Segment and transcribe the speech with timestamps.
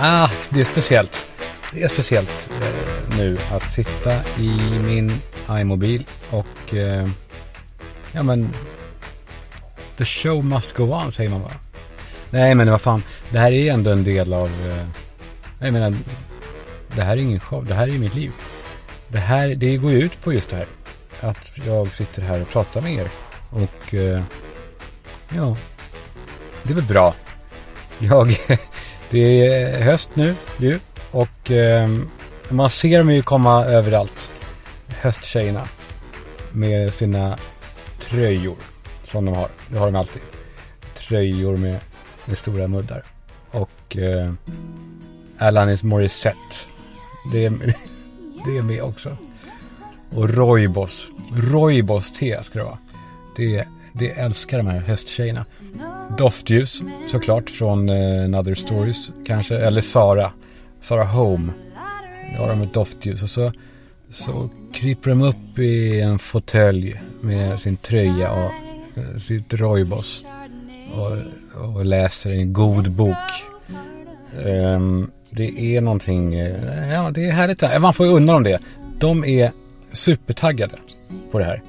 [0.00, 1.26] Ah, det är speciellt.
[1.72, 7.08] Det är speciellt eh, nu att sitta i min iMobil och eh,
[8.12, 8.50] ja men
[9.96, 11.54] the show must go on säger man bara.
[12.30, 14.86] Nej men vad fan, det här är ändå en del av, eh,
[15.60, 15.94] jag menar,
[16.96, 18.32] det här är ingen show, det här är mitt liv.
[19.08, 20.66] Det här, det går ju ut på just det här.
[21.20, 23.08] Att jag sitter här och pratar med er.
[23.50, 24.22] Och eh,
[25.34, 25.56] ja,
[26.62, 27.14] det är väl bra.
[27.98, 28.36] Jag,
[29.10, 30.78] det är höst nu ju.
[31.10, 31.90] Och eh,
[32.48, 34.30] man ser dem ju komma överallt.
[34.88, 35.68] Hösttjejerna.
[36.52, 37.38] Med sina
[38.00, 38.56] tröjor.
[39.04, 39.48] Som de har.
[39.70, 40.22] Det har de alltid.
[40.94, 41.80] Tröjor med,
[42.24, 43.02] med stora muddar.
[43.50, 44.32] Och eh,
[45.38, 46.56] Alanis Morissette.
[47.32, 47.50] Det är,
[48.46, 49.16] det är med också.
[50.10, 51.08] Och Roybos.
[51.34, 52.78] Roybos te ska det vara.
[53.36, 55.44] Det, det älskar de här hösttjejerna.
[56.18, 59.56] Doftljus såklart från eh, Another Stories kanske.
[59.56, 60.32] Eller Sara.
[60.80, 61.52] Sara Home.
[62.36, 63.52] Då har de ett doftljus och så,
[64.10, 68.52] så kryper de upp i en fåtölj med sin tröja och
[68.98, 70.24] eh, sitt Roibos.
[70.94, 71.16] Och,
[71.62, 73.16] och läser en god bok.
[74.44, 77.80] Um, det är någonting, eh, ja det är härligt.
[77.80, 78.58] Man får ju undra om det.
[78.98, 79.52] De är
[79.92, 80.78] supertaggade
[81.32, 81.62] på det här.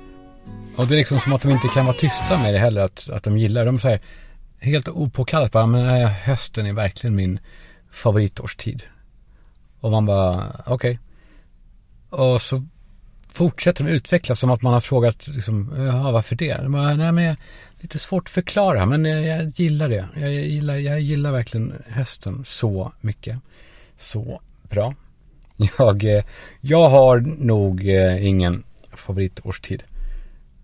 [0.78, 3.10] Och det är liksom som att de inte kan vara tysta med det heller, att,
[3.10, 3.72] att de gillar det.
[3.72, 4.00] De säger
[4.60, 7.40] helt opåkallat bara, men nej, hösten är verkligen min
[7.92, 8.84] favoritårstid.
[9.80, 10.74] Och man bara, okej.
[10.74, 10.98] Okay.
[12.26, 12.66] Och så
[13.28, 16.58] fortsätter de utvecklas som att man har frågat, liksom, jaha, varför det?
[16.64, 17.36] De bara, nej men
[17.80, 20.08] lite svårt att förklara, men jag, jag gillar det.
[20.16, 23.40] Jag gillar, jag gillar verkligen hösten så mycket.
[23.98, 24.94] Så bra.
[25.78, 26.24] Jag,
[26.62, 29.84] jag har nog eh, ingen favoritårstid.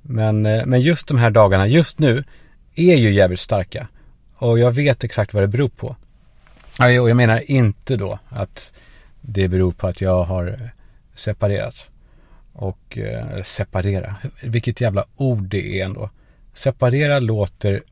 [0.04, 2.24] Men, eh, men just de här dagarna, just nu,
[2.76, 3.88] är ju jävligt starka.
[4.36, 5.96] Och jag vet exakt vad det beror på.
[6.80, 8.74] Och jag menar inte då att
[9.22, 10.70] det beror på att jag har eh,
[11.16, 11.90] separerat.
[12.54, 16.10] Och, eh, separera, vilket jävla ord det är ändå.
[16.54, 17.84] Separera låter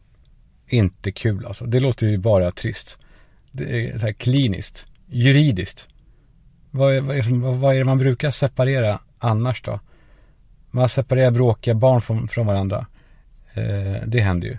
[0.68, 1.66] inte kul alltså.
[1.66, 2.98] Det låter ju bara trist.
[3.52, 5.88] Det är så här kliniskt, juridiskt.
[6.72, 9.80] Vad är, vad, är, vad är det man brukar separera annars då?
[10.72, 12.86] Man separerar bråkiga barn från, från varandra.
[13.54, 14.58] Eh, det händer ju.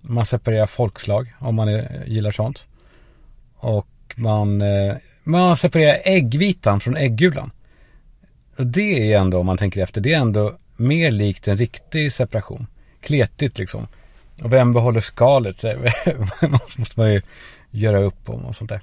[0.00, 2.66] Man separerar folkslag om man är, gillar sånt.
[3.56, 4.94] Och man, eh,
[5.24, 7.50] man separerar äggvitan från äggulan.
[8.58, 12.12] Och det är ändå, om man tänker efter, det är ändå mer likt en riktig
[12.12, 12.66] separation.
[13.00, 13.86] Kletigt liksom.
[14.42, 15.64] Och vem behåller skalet?
[16.78, 17.22] måste man ju
[17.70, 18.80] göra upp om och sånt där.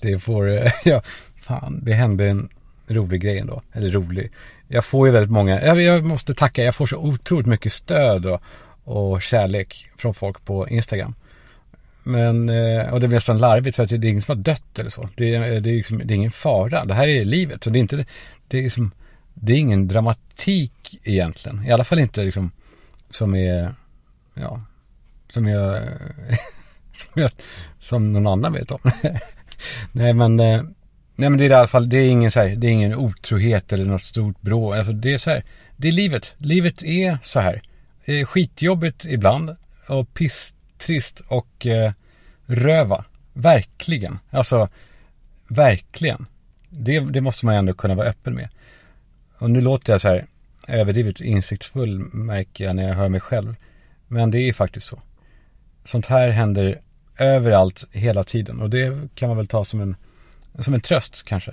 [0.00, 0.48] Det får,
[0.84, 1.02] ja,
[1.36, 2.48] fan, det hände en
[2.88, 3.62] rolig grej ändå.
[3.72, 4.30] Eller rolig.
[4.72, 8.26] Jag får ju väldigt många, jag, jag måste tacka, jag får så otroligt mycket stöd
[8.26, 8.42] och,
[8.84, 11.14] och kärlek från folk på Instagram.
[12.02, 14.78] Men, eh, och det blir nästan larvigt för att det är ingen som har dött
[14.78, 15.08] eller så.
[15.16, 16.84] Det, är, det, är, liksom, det är ingen fara.
[16.84, 17.64] Det här är livet.
[17.64, 18.04] Så det är inte,
[18.48, 18.90] det är liksom,
[19.34, 21.66] det är ingen dramatik egentligen.
[21.66, 22.50] I alla fall inte liksom
[23.10, 23.74] som är,
[24.34, 24.62] ja,
[25.32, 25.78] som jag,
[26.92, 27.30] som, jag,
[27.78, 28.80] som någon annan vet om.
[29.92, 30.62] Nej men, eh,
[31.20, 32.94] nej men det är i alla fall, det är ingen så här, det är ingen
[32.94, 34.72] otrohet eller något stort brå.
[34.72, 35.44] Alltså det är så här,
[35.76, 36.34] det är livet.
[36.38, 37.60] Livet är så här.
[38.04, 39.56] Det är skitjobbigt ibland
[39.88, 41.92] och pisstrist och eh,
[42.46, 43.04] röva.
[43.32, 44.18] Verkligen.
[44.30, 44.68] Alltså,
[45.48, 46.26] verkligen.
[46.68, 48.48] Det, det måste man ju ändå kunna vara öppen med.
[49.38, 50.26] Och nu låter jag så här
[50.68, 53.56] överdrivet insiktsfull märker jag när jag hör mig själv.
[54.08, 55.02] Men det är faktiskt så.
[55.84, 56.80] Sånt här händer
[57.18, 59.96] överallt hela tiden och det kan man väl ta som en,
[60.58, 61.52] som en tröst kanske.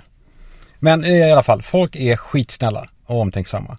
[0.78, 3.78] Men i alla fall, folk är skitsnälla och omtänksamma.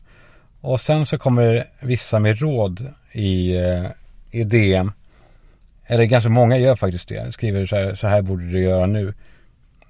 [0.62, 3.86] Och sen så kommer vissa med råd i, eh,
[4.32, 4.92] i DM.
[5.86, 7.32] Eller ganska många gör faktiskt det.
[7.32, 9.14] Skriver så här, så här borde du göra nu.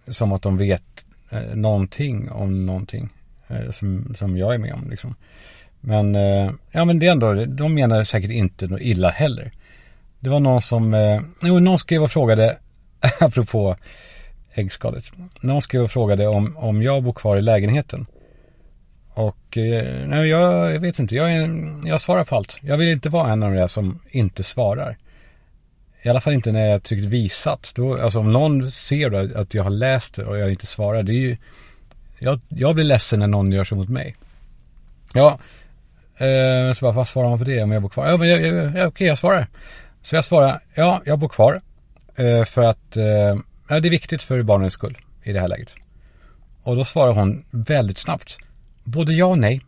[0.07, 3.09] Som att de vet eh, någonting om någonting.
[3.47, 5.15] Eh, som, som jag är med om liksom.
[5.81, 9.51] Men, eh, ja men det är ändå, de menar säkert inte något illa heller.
[10.19, 12.57] Det var någon som, eh, jo, någon skrev och frågade,
[13.19, 13.75] apropå
[14.53, 15.11] äggskalet.
[15.41, 18.05] Någon skrev och frågade om, om jag bor kvar i lägenheten.
[19.13, 21.49] Och eh, nej, jag, jag vet inte, jag, är,
[21.87, 22.57] jag svarar på allt.
[22.61, 24.97] Jag vill inte vara en av de där som inte svarar.
[26.03, 27.71] I alla fall inte när jag tryckt visat.
[27.75, 31.03] Då, alltså om någon ser då att jag har läst det och jag inte svarar,
[31.03, 31.37] det är ju
[32.19, 34.15] jag, jag blir ledsen när någon gör så mot mig.
[35.13, 35.39] Ja,
[36.19, 38.07] eh, så bara, vad svarar man för det om jag bor kvar?
[38.07, 38.41] Ja, men jag,
[38.77, 39.47] jag, okej, jag svarar.
[40.01, 41.61] Så jag svarar, ja, jag bor kvar.
[42.15, 43.35] Eh, för att eh,
[43.69, 45.75] ja, det är viktigt för barnens skull i det här läget.
[46.63, 48.37] Och då svarar hon väldigt snabbt.
[48.83, 49.61] Både ja och nej.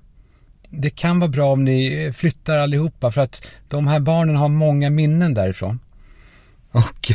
[0.69, 4.89] Det kan vara bra om ni flyttar allihopa för att de här barnen har många
[4.89, 5.79] minnen därifrån.
[6.71, 7.11] Och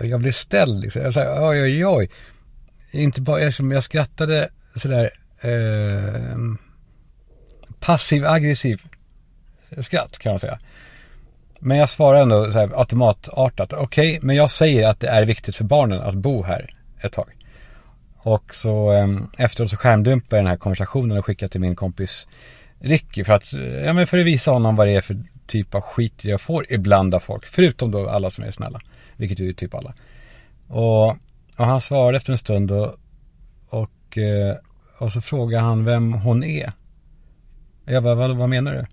[0.00, 1.02] jag blev ställd liksom.
[1.02, 2.10] Jag sa oj, oj, oj.
[2.92, 5.10] Inte bara, liksom, jag skrattade sådär
[5.40, 6.38] eh,
[7.80, 8.82] passiv aggressiv
[9.78, 10.58] skratt kan man säga.
[11.60, 13.72] Men jag svarar ändå så här automatartat.
[13.72, 16.70] Okej, okay, men jag säger att det är viktigt för barnen att bo här
[17.00, 17.36] ett tag.
[18.22, 19.08] Och så eh,
[19.38, 22.28] efteråt så skärmdumpar jag den här konversationen och skickar till min kompis
[22.78, 25.74] Ricky för att, eh, ja men för att visa honom vad det är för typ
[25.74, 27.46] av skit jag får ibland av folk.
[27.46, 28.80] Förutom då alla som är snälla.
[29.16, 29.94] Vilket är ju typ alla.
[30.68, 31.08] Och,
[31.56, 32.94] och han svarade efter en stund och,
[33.68, 34.56] och, eh,
[34.98, 36.72] och så frågade han vem hon är.
[37.84, 38.86] Jag bara, vad, vad menar du?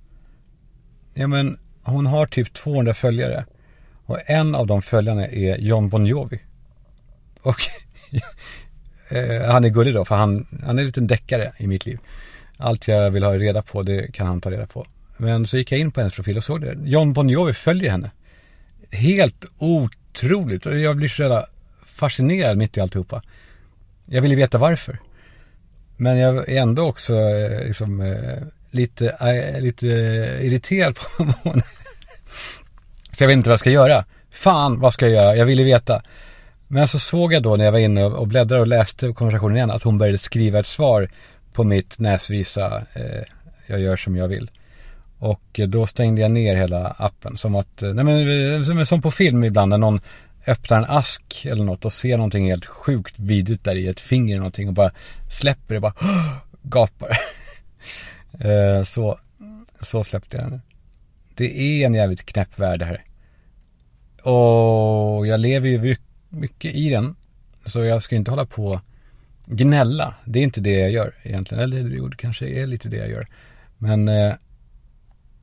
[1.13, 1.57] Ja men
[1.88, 3.45] hon har typ 200 följare.
[4.06, 6.39] Och en av de följarna är John Bon Jovi.
[7.42, 7.62] Och
[9.10, 12.00] eh, han är gullig då, för han, han är en liten deckare i mitt liv.
[12.57, 14.86] Allt jag vill ha reda på, det kan han ta reda på.
[15.18, 16.78] Men så gick jag in på hennes profil och såg det.
[16.84, 18.12] John Bon Jovi följer henne.
[18.92, 20.66] Helt otroligt.
[20.66, 21.45] Och jag blir så jävla
[21.86, 23.22] fascinerad mitt i alltihopa.
[24.06, 25.00] Jag ville veta varför.
[25.98, 28.38] Men jag är ändå också eh, liksom, eh,
[28.77, 29.88] lite, äh, lite
[30.41, 31.63] irriterad på Mona.
[33.12, 34.06] så jag vet inte vad jag ska göra.
[34.31, 35.35] Fan, vad ska jag göra?
[35.35, 36.01] Jag ville veta.
[36.68, 39.71] Men så såg jag då när jag var inne och bläddrade och läste konversationen igen
[39.71, 41.07] att hon började skriva ett svar
[41.53, 43.24] på mitt näsvisa eh,
[43.68, 44.50] jag gör som jag vill.
[45.19, 49.12] Och då stängde jag ner hela appen som att, eh, nej men eh, som på
[49.12, 50.01] film ibland när någon
[50.47, 54.33] öppnar en ask eller något och ser någonting helt sjukt vidrigt där i ett finger
[54.33, 54.91] eller någonting och bara
[55.29, 55.94] släpper det bara
[56.62, 57.18] gapar.
[58.39, 59.19] Eh, så,
[59.81, 60.62] så släppte jag den.
[61.36, 63.04] Det är en jävligt knäpp värld det här.
[64.31, 65.95] Och jag lever ju
[66.30, 67.16] mycket i den.
[67.66, 68.81] Så jag ska inte hålla på
[69.45, 70.16] gnälla.
[70.25, 71.63] Det är inte det jag gör egentligen.
[71.63, 73.25] Eller det kanske är lite det jag gör.
[73.78, 74.34] Men, eh,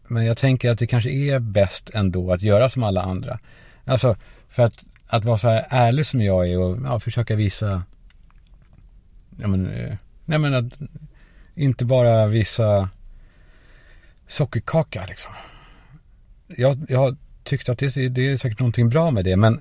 [0.09, 3.39] men jag tänker att det kanske är bäst ändå att göra som alla andra.
[3.85, 4.17] Alltså,
[4.49, 7.83] för att, att vara så här ärlig som jag är och ja, försöka visa
[9.41, 10.73] ja, men, eh, nej men att
[11.55, 12.89] inte bara visa
[14.27, 15.33] sockerkaka liksom.
[16.47, 19.61] Jag, jag tyckte att det, det är säkert någonting bra med det men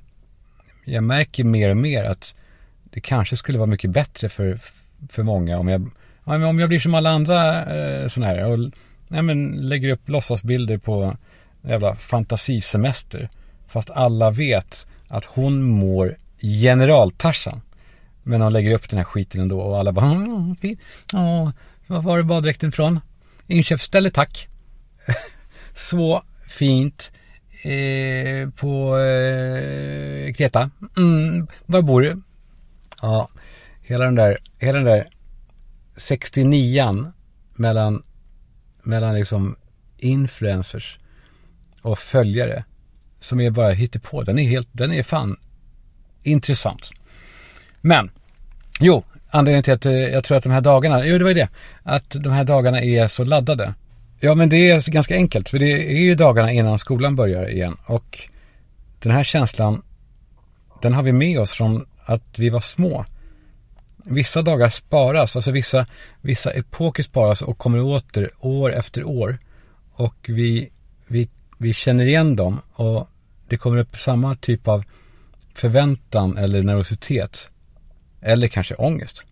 [0.85, 2.35] jag märker mer och mer att
[2.83, 4.59] det kanske skulle vara mycket bättre för,
[5.09, 5.91] för många om jag,
[6.23, 8.59] om jag blir som alla andra eh, sådana här och
[9.07, 11.17] nej, men, lägger upp låtsasbilder på
[11.61, 13.29] jävla fantasisemester.
[13.67, 17.61] Fast alla vet att hon mår generaltarsan.
[18.23, 20.77] Men hon lägger upp den här skiten ändå och alla bara, ah, åh, fin.
[21.13, 21.49] Åh,
[21.87, 22.99] var var det baddräkten ifrån?
[23.47, 24.47] Inköpsställe tack.
[25.73, 27.11] Så fint.
[27.63, 30.69] Eh, på eh, Kreta.
[30.97, 32.21] Mm, var bor du?
[33.01, 33.29] Ja,
[33.81, 35.07] hela den där, hela den där
[35.95, 37.11] 69an
[37.55, 38.03] mellan,
[38.83, 39.55] mellan liksom
[39.97, 40.97] influencers
[41.81, 42.63] och följare
[43.19, 44.23] som är bara på.
[44.23, 45.37] Den är helt, den är fan
[46.23, 46.91] intressant.
[47.81, 48.11] Men,
[48.79, 49.03] jo,
[49.33, 51.49] anledningen till att eh, jag tror att de här dagarna, jo det var ju det,
[51.83, 53.73] att de här dagarna är så laddade.
[54.19, 57.77] Ja men det är ganska enkelt, för det är ju dagarna innan skolan börjar igen
[57.85, 58.29] och
[58.99, 59.81] den här känslan,
[60.81, 63.05] den har vi med oss från att vi var små.
[64.05, 65.85] Vissa dagar sparas, alltså vissa,
[66.21, 69.37] vissa epoker sparas och kommer åter år efter år.
[69.93, 70.69] Och vi,
[71.07, 73.07] vi, vi känner igen dem och
[73.47, 74.83] det kommer upp samma typ av
[75.53, 77.49] förväntan eller nervositet.
[78.23, 79.25] Eller kanske ångest.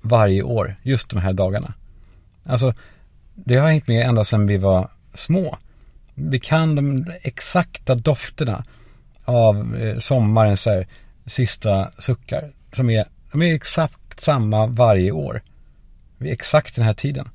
[0.00, 1.74] Varje år, just de här dagarna.
[2.44, 2.74] Alltså,
[3.34, 5.58] det har hängt med ända sedan vi var små.
[6.14, 8.64] Vi kan de exakta dofterna
[9.24, 10.86] av eh, sommarens här,
[11.26, 12.52] sista suckar.
[12.72, 15.42] Som är, de är exakt samma varje år.
[16.18, 17.28] Vid exakt den här tiden.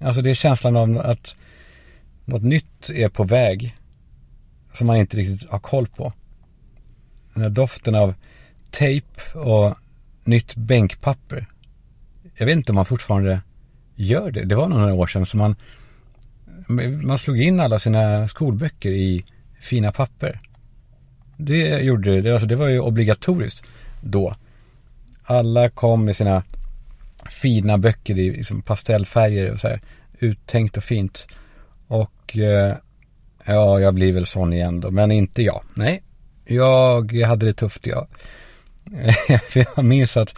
[0.00, 1.36] Alltså det är känslan av att
[2.24, 3.76] något nytt är på väg.
[4.72, 6.12] Som man inte riktigt har koll på.
[7.34, 8.14] Den här doften av
[8.78, 9.76] tejp och
[10.24, 11.46] nytt bänkpapper.
[12.38, 13.40] Jag vet inte om man fortfarande
[13.94, 14.44] gör det.
[14.44, 15.56] Det var några år sedan som man
[17.02, 19.24] man slog in alla sina skolböcker i
[19.60, 20.40] fina papper.
[21.36, 23.66] Det gjorde det, alltså det var ju obligatoriskt
[24.00, 24.34] då.
[25.22, 26.42] Alla kom med sina
[27.30, 29.80] fina böcker i liksom pastellfärger och så här
[30.18, 31.26] uttänkt och fint.
[31.86, 32.74] Och eh,
[33.46, 35.62] ja, jag blir väl sån igen då, men inte jag.
[35.74, 36.02] Nej,
[36.44, 38.06] jag hade det tufft jag.
[39.54, 40.34] jag minns att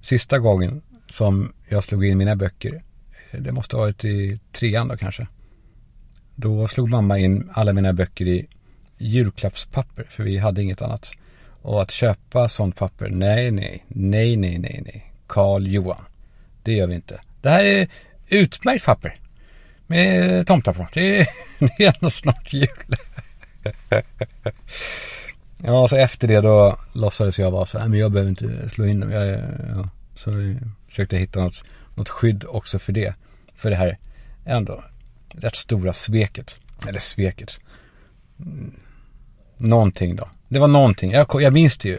[0.00, 2.82] sista gången som jag slog in mina böcker,
[3.30, 5.26] eh, det måste ha varit i trean då kanske.
[6.34, 8.46] Då slog mamma in alla mina böcker i
[8.98, 11.12] julklappspapper, för vi hade inget annat.
[11.62, 15.12] Och att köpa sånt papper, nej, nej, nej, nej, nej, nej.
[15.26, 16.04] Karl Johan.
[16.62, 17.20] Det gör vi inte.
[17.40, 17.88] Det här är
[18.28, 19.14] utmärkt papper.
[19.86, 20.86] Med tomtar på.
[20.92, 22.68] Det är, det är ändå snart jul.
[25.64, 28.86] Ja, så efter det då låtsades jag vara så här, men jag behöver inte slå
[28.86, 29.10] in dem.
[29.10, 30.56] Jag, ja, så jag
[30.88, 31.64] försökte hitta något,
[31.94, 33.14] något skydd också för det.
[33.54, 33.96] För det här
[34.44, 34.84] ändå
[35.34, 36.56] rätt stora sveket.
[36.88, 37.60] Eller sveket.
[38.40, 38.72] Mm.
[39.56, 40.28] Någonting då.
[40.48, 41.10] Det var någonting.
[41.10, 41.98] Jag, jag minns det ju.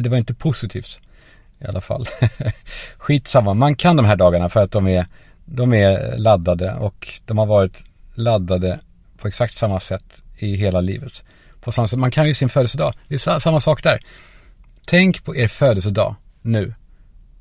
[0.00, 1.00] Det var inte positivt.
[1.58, 2.06] I alla fall.
[2.96, 3.54] Skitsamma.
[3.54, 5.06] Man kan de här dagarna för att de är,
[5.44, 8.78] de är laddade och de har varit laddade
[9.18, 11.24] på exakt samma sätt i hela livet.
[11.62, 11.98] På samma sätt.
[11.98, 12.94] Man kan ju sin födelsedag.
[13.08, 14.00] Det är samma sak där.
[14.84, 16.74] Tänk på er födelsedag nu.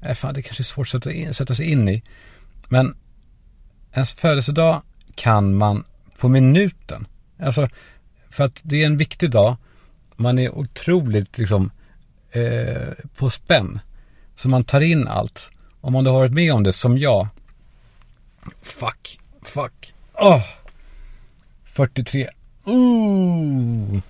[0.06, 2.04] Äh, fan, det kanske är svårt att sätta, in, sätta sig in i.
[2.68, 2.96] Men
[3.94, 4.82] ens födelsedag
[5.16, 5.84] kan man
[6.18, 7.08] på minuten.
[7.40, 7.68] Alltså,
[8.30, 9.56] för att det är en viktig dag.
[10.16, 11.72] Man är otroligt liksom
[12.32, 13.80] eh, på spänn.
[14.36, 15.52] Så man tar in allt.
[15.82, 17.28] Om man då har varit med om det som jag.
[18.62, 19.94] Fuck, fuck.
[20.14, 20.42] Oh.
[21.64, 22.28] 43.
[22.66, 24.02] Ooh.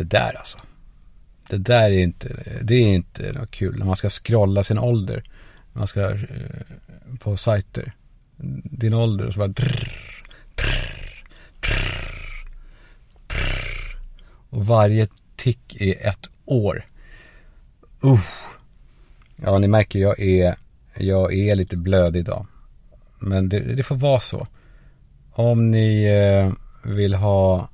[0.00, 0.58] Det där alltså.
[1.48, 2.28] Det där är inte,
[2.62, 5.22] det är inte något kul när man ska scrolla sin ålder.
[5.72, 6.18] Man ska eh,
[7.20, 7.92] på sajter.
[8.64, 9.92] Din ålder och så bara drrr,
[10.54, 11.24] drrr,
[13.28, 13.98] drrr,
[14.50, 16.84] Och varje tick är ett år.
[18.04, 18.20] Uh.
[19.36, 20.54] Ja, ni märker jag är,
[20.96, 22.46] jag är lite blöd idag.
[23.18, 24.46] Men det, det får vara så.
[25.32, 26.52] Om ni eh,
[26.92, 27.68] vill ha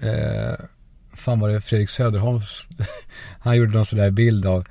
[0.00, 0.64] eh,
[1.28, 2.68] fan var det Fredrik Söderholms,
[3.40, 4.64] han gjorde någon sån där bild av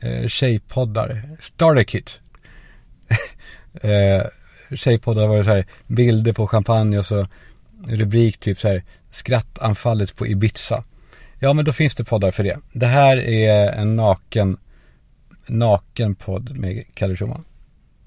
[0.00, 2.20] eh, tjejpoddar, Starterkit.
[3.80, 4.22] eh,
[4.76, 7.26] tjejpoddar var det så här bilder på champagne och så
[7.86, 10.84] rubrik typ så här skrattanfallet på Ibiza.
[11.38, 12.58] Ja men då finns det poddar för det.
[12.72, 14.56] Det här är en naken,
[15.46, 17.44] naken podd med Kalle Schumann.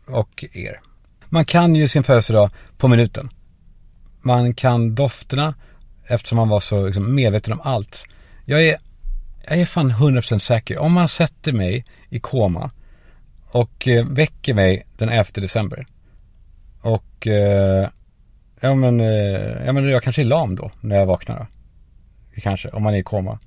[0.06, 0.80] Och er.
[1.30, 3.30] Man kan ju sin födelsedag på minuten.
[4.22, 5.54] Man kan dofterna
[6.08, 8.06] eftersom man var så liksom, medveten om allt.
[8.46, 8.78] Jag är,
[9.48, 10.78] jag är fan 100% säker.
[10.78, 12.72] Om man sätter mig i koma
[13.48, 15.86] och eh, väcker mig den 11 december
[16.82, 17.90] och eh,
[18.60, 21.46] ja, men, eh, ja men jag kanske är lam då när jag vaknar då.
[22.42, 23.40] Kanske, om man är i koma.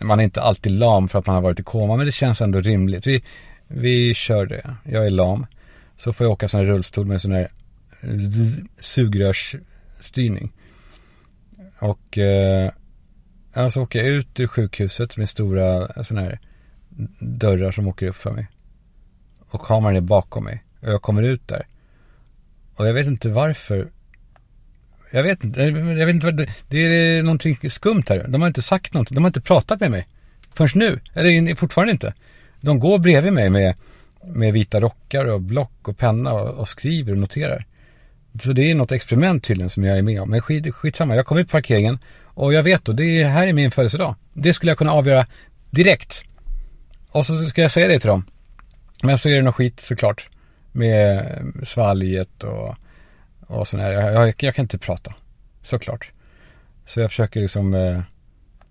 [0.00, 2.40] Man är inte alltid lam för att man har varit i koma men det känns
[2.40, 3.06] ändå rimligt.
[3.06, 3.22] Vi,
[3.68, 4.76] vi kör det.
[4.84, 5.46] Jag är lam.
[5.96, 7.50] Så får jag åka sån här rullstol med sån här
[8.02, 8.08] eh,
[8.80, 10.52] sugrörsstyrning.
[11.82, 12.70] Och eh,
[13.70, 16.40] så åker jag ut ur sjukhuset med stora eh, sådana här
[17.18, 18.48] dörrar som åker upp för mig.
[19.50, 20.64] Och kameran är bakom mig.
[20.80, 21.66] Och jag kommer ut där.
[22.74, 23.88] Och jag vet inte varför.
[25.12, 28.26] Jag vet inte, eh, jag vet inte vad det, det är någonting skumt här.
[28.28, 30.08] De har inte sagt någonting, de har inte pratat med mig.
[30.54, 32.14] Förrän nu, eller fortfarande inte.
[32.60, 33.74] De går bredvid mig med,
[34.24, 37.64] med vita rockar och block och penna och, och skriver och noterar.
[38.40, 40.30] Så det är något experiment tydligen som jag är med om.
[40.30, 43.52] Men skit, skitsamma, jag kommer ut på parkeringen och jag vet då, det här är
[43.52, 44.14] min födelsedag.
[44.32, 45.26] Det skulle jag kunna avgöra
[45.70, 46.24] direkt.
[47.10, 48.24] Och så ska jag säga det till dem.
[49.02, 50.28] Men så är det något skit såklart.
[50.72, 51.26] Med
[51.62, 52.74] svalget och,
[53.46, 53.90] och sådär.
[53.90, 55.14] Jag, jag, jag, kan inte prata.
[55.62, 56.12] Såklart.
[56.84, 58.04] Så jag försöker liksom, eh, nej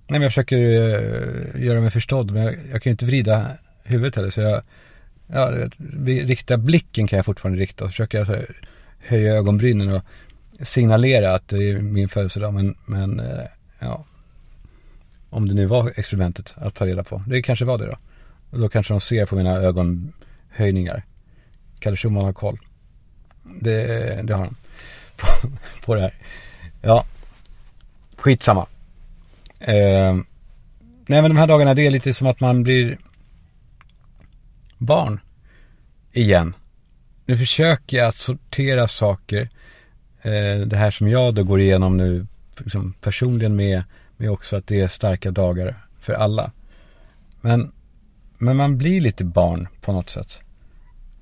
[0.07, 2.31] men jag försöker eh, göra mig förstådd.
[2.31, 3.47] Men jag, jag kan ju inte vrida
[3.83, 4.29] huvudet heller.
[4.29, 4.61] Så jag,
[5.27, 5.51] ja,
[6.05, 7.83] rikta blicken kan jag fortfarande rikta.
[7.83, 8.55] Och försöker jag så här,
[9.01, 10.03] höja ögonbrynen och
[10.67, 12.53] signalera att det är min födelsedag.
[12.53, 13.45] Men, men eh,
[13.79, 14.05] ja,
[15.29, 17.23] om det nu var experimentet att ta reda på.
[17.27, 17.95] Det kanske var det då.
[18.49, 21.03] Och då kanske de ser på mina ögonhöjningar.
[21.79, 22.59] Kalle Schumann har koll.
[23.61, 23.85] Det,
[24.23, 24.55] det har han.
[25.17, 25.27] På,
[25.85, 26.13] på det här.
[26.81, 27.05] Ja,
[28.15, 28.67] skitsamma.
[29.59, 30.13] Eh,
[31.05, 32.97] nej men de här dagarna det är lite som att man blir
[34.77, 35.19] barn
[36.11, 36.53] igen.
[37.25, 39.49] Nu försöker jag att sortera saker.
[40.21, 43.83] Eh, det här som jag då går igenom nu liksom personligen med,
[44.17, 46.51] med också att det är starka dagar för alla.
[47.41, 47.71] Men,
[48.37, 50.41] men man blir lite barn på något sätt.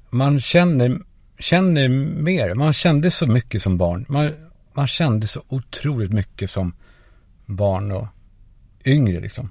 [0.09, 0.99] Man känner,
[1.39, 1.89] känner
[2.21, 2.55] mer.
[2.55, 4.05] Man kände så mycket som barn.
[4.09, 4.31] Man,
[4.73, 6.73] man kände så otroligt mycket som
[7.45, 8.07] barn och
[8.85, 9.49] yngre liksom.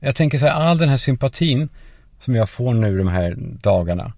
[0.00, 1.68] Jag tänker så här, all den här sympatin
[2.18, 4.12] som jag får nu de här dagarna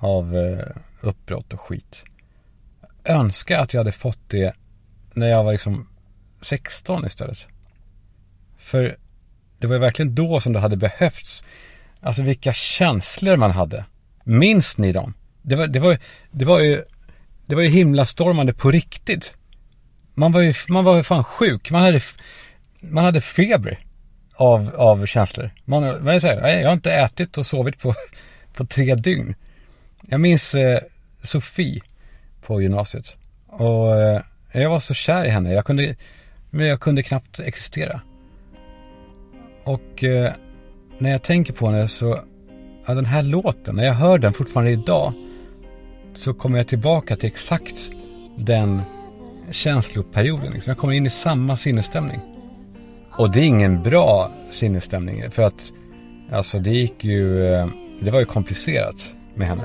[0.00, 0.66] av eh,
[1.00, 2.04] uppbrott och skit.
[3.04, 4.54] Önskar att jag hade fått det
[5.14, 5.88] när jag var liksom
[6.42, 7.48] 16 istället.
[8.58, 8.96] För
[9.58, 11.44] det var ju verkligen då som det hade behövts.
[12.00, 13.84] Alltså vilka känslor man hade.
[14.24, 15.14] Minns ni dem?
[15.42, 15.98] Det var, det var,
[16.30, 16.82] det var ju,
[17.46, 19.34] det var ju himlastormande på riktigt.
[20.14, 21.70] Man var ju, man var ju fan sjuk.
[21.70, 22.00] Man hade,
[22.80, 23.78] man hade feber
[24.36, 25.50] av, av känslor.
[25.64, 27.94] Man, vad jag, säger, jag har inte ätit och sovit på,
[28.54, 29.34] på tre dygn.
[30.08, 30.78] Jag minns eh,
[31.22, 31.80] Sofie
[32.46, 33.16] på gymnasiet.
[33.46, 34.20] Och eh,
[34.52, 35.52] jag var så kär i henne.
[35.52, 35.96] Jag kunde,
[36.50, 38.00] men jag kunde knappt existera.
[39.64, 40.32] Och eh,
[40.98, 42.18] när jag tänker på henne så,
[42.86, 45.12] ja, den här låten, när jag hör den fortfarande idag,
[46.14, 47.90] så kommer jag tillbaka till exakt
[48.36, 48.82] den
[49.50, 50.52] känsloperioden.
[50.52, 50.70] Liksom.
[50.70, 52.20] Jag kommer in i samma sinnesstämning.
[53.12, 55.72] Och det är ingen bra sinnesstämning, för att
[56.32, 57.66] alltså det gick ju, eh,
[58.00, 59.62] det var ju komplicerat med henne.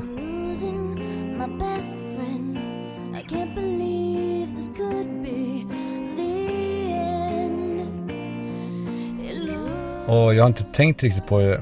[10.07, 11.61] Och jag har inte tänkt riktigt på det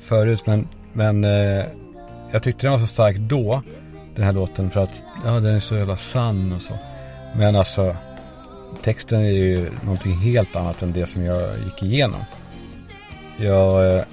[0.00, 1.64] förut men, men eh,
[2.32, 3.62] jag tyckte den var så stark då,
[4.14, 6.78] den här låten, för att ja, den är så jävla sann och så.
[7.36, 7.96] Men alltså,
[8.82, 12.20] texten är ju någonting helt annat än det som jag gick igenom.
[13.36, 14.04] Jag, eh,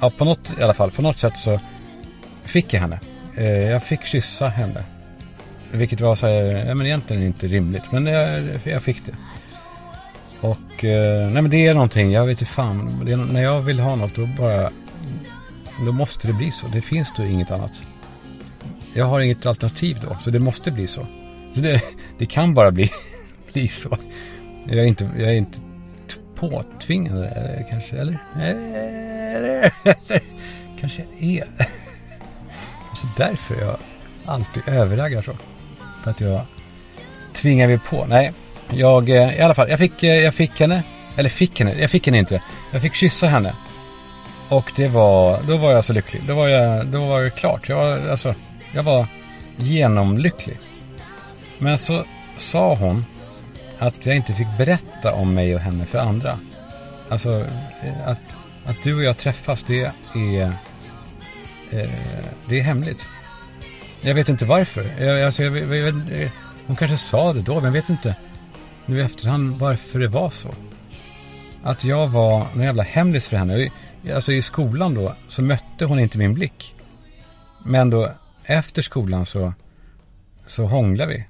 [0.00, 1.60] ja på något, i alla fall, på något sätt så
[2.44, 3.00] fick jag henne.
[3.36, 4.84] Eh, jag fick kyssa henne.
[5.70, 9.12] Vilket var så här, ja men egentligen inte rimligt, men jag, jag fick det.
[10.40, 13.02] Och eh, nej men det är någonting, jag vet inte fan.
[13.06, 14.70] Det är, när jag vill ha något då bara,
[15.86, 16.66] då måste det bli så.
[16.66, 17.82] Det finns då inget annat.
[18.94, 21.06] Jag har inget alternativ då, så det måste bli så.
[21.54, 21.82] Så det,
[22.18, 22.90] det kan bara bli,
[23.52, 23.98] bli så.
[24.66, 25.58] Jag är inte, jag är inte
[26.34, 28.18] påtvingande eller, eh, kanske, eller?
[28.36, 30.22] Eh, eller, eller
[30.80, 31.81] kanske jag är.
[33.02, 33.76] Kanske därför jag
[34.26, 35.32] alltid överraggar så.
[36.04, 36.40] För att jag
[37.32, 38.06] tvingar mig på.
[38.06, 38.32] Nej,
[38.70, 40.82] jag, eh, i alla fall, jag fick, eh, jag fick henne.
[41.16, 42.42] Eller fick henne, jag fick henne inte.
[42.72, 43.54] Jag fick kyssa henne.
[44.48, 46.22] Och det var, då var jag så lycklig.
[46.28, 47.68] Då var jag, då var det klart.
[47.68, 48.34] Jag var, alltså,
[48.74, 49.06] jag var
[49.56, 50.58] genomlycklig.
[51.58, 52.04] Men så
[52.36, 53.04] sa hon
[53.78, 56.38] att jag inte fick berätta om mig och henne för andra.
[57.08, 57.40] Alltså,
[57.82, 58.18] eh, att,
[58.66, 60.52] att du och jag träffas, det är,
[61.72, 61.90] eh,
[62.48, 63.06] det är hemligt.
[64.00, 65.04] Jag vet inte varför.
[65.04, 66.30] Jag, alltså, jag, jag, jag, eh,
[66.66, 68.16] hon kanske sa det då, men jag vet inte
[68.86, 70.54] nu i efterhand varför det var så.
[71.62, 73.70] Att jag var en jävla hemlis för henne.
[74.14, 76.74] Alltså i skolan då så mötte hon inte min blick.
[77.64, 78.12] Men då
[78.44, 79.52] efter skolan så,
[80.46, 81.26] så hånglade vi.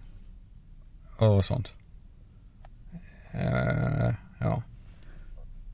[1.26, 1.74] Och sånt.
[3.32, 4.62] Eh, ja.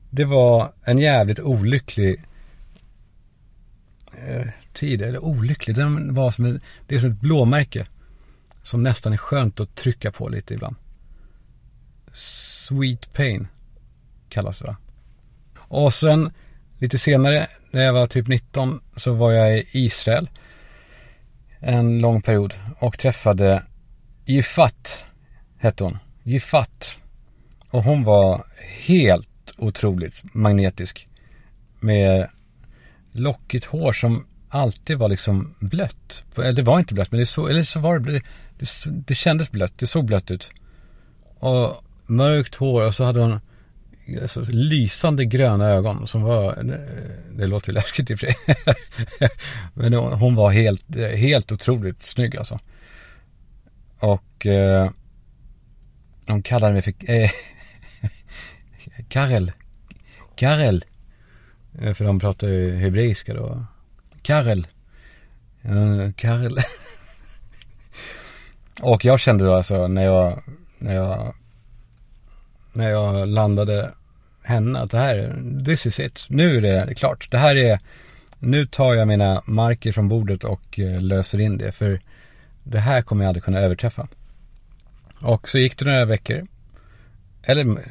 [0.09, 2.21] Det var en jävligt olycklig
[4.27, 4.47] eh,
[4.79, 5.01] tid.
[5.01, 7.87] Eller olycklig, den var som ett, det är som ett blåmärke.
[8.63, 10.75] Som nästan är skönt att trycka på lite ibland.
[12.11, 13.47] Sweet Pain
[14.29, 14.77] kallas det va?
[15.57, 16.31] Och sen
[16.77, 20.29] lite senare när jag var typ 19 så var jag i Israel
[21.59, 23.63] en lång period och träffade
[24.25, 25.03] Gifat
[25.57, 25.97] hette hon.
[26.23, 26.97] Gifat.
[27.71, 28.45] Och hon var
[28.85, 31.07] helt otroligt magnetisk.
[31.79, 32.29] Med
[33.11, 36.23] lockigt hår som alltid var liksom blött.
[36.35, 38.21] Eller det var inte blött men det, så, eller så var det,
[38.59, 38.67] det,
[39.07, 39.73] det, kändes blött.
[39.77, 40.51] Det såg blött ut.
[41.39, 43.39] Och mörkt hår och så hade hon
[44.21, 46.63] alltså, lysande gröna ögon som var,
[47.37, 48.35] det låter ju läskigt i och för sig.
[49.73, 52.59] Men hon var helt, helt otroligt snygg alltså.
[53.99, 54.89] Och eh,
[56.27, 57.29] hon kallade mig för eh,
[59.09, 59.51] Karel.
[60.35, 60.85] Karel.
[61.81, 63.65] Eh, för de pratar ju hebreiska då.
[64.21, 64.67] Karel.
[65.65, 66.57] Uh, Karel.
[68.81, 70.43] och jag kände då alltså när jag,
[70.79, 71.35] när jag
[72.73, 73.91] när jag landade
[74.43, 76.25] henne att det här, this is it.
[76.29, 77.31] Nu är det klart.
[77.31, 77.79] Det här är,
[78.39, 81.71] nu tar jag mina marker från bordet och eh, löser in det.
[81.71, 82.01] För
[82.63, 84.07] det här kommer jag aldrig kunna överträffa.
[85.21, 86.47] Och så gick det några veckor.
[87.43, 87.85] Eller, eh,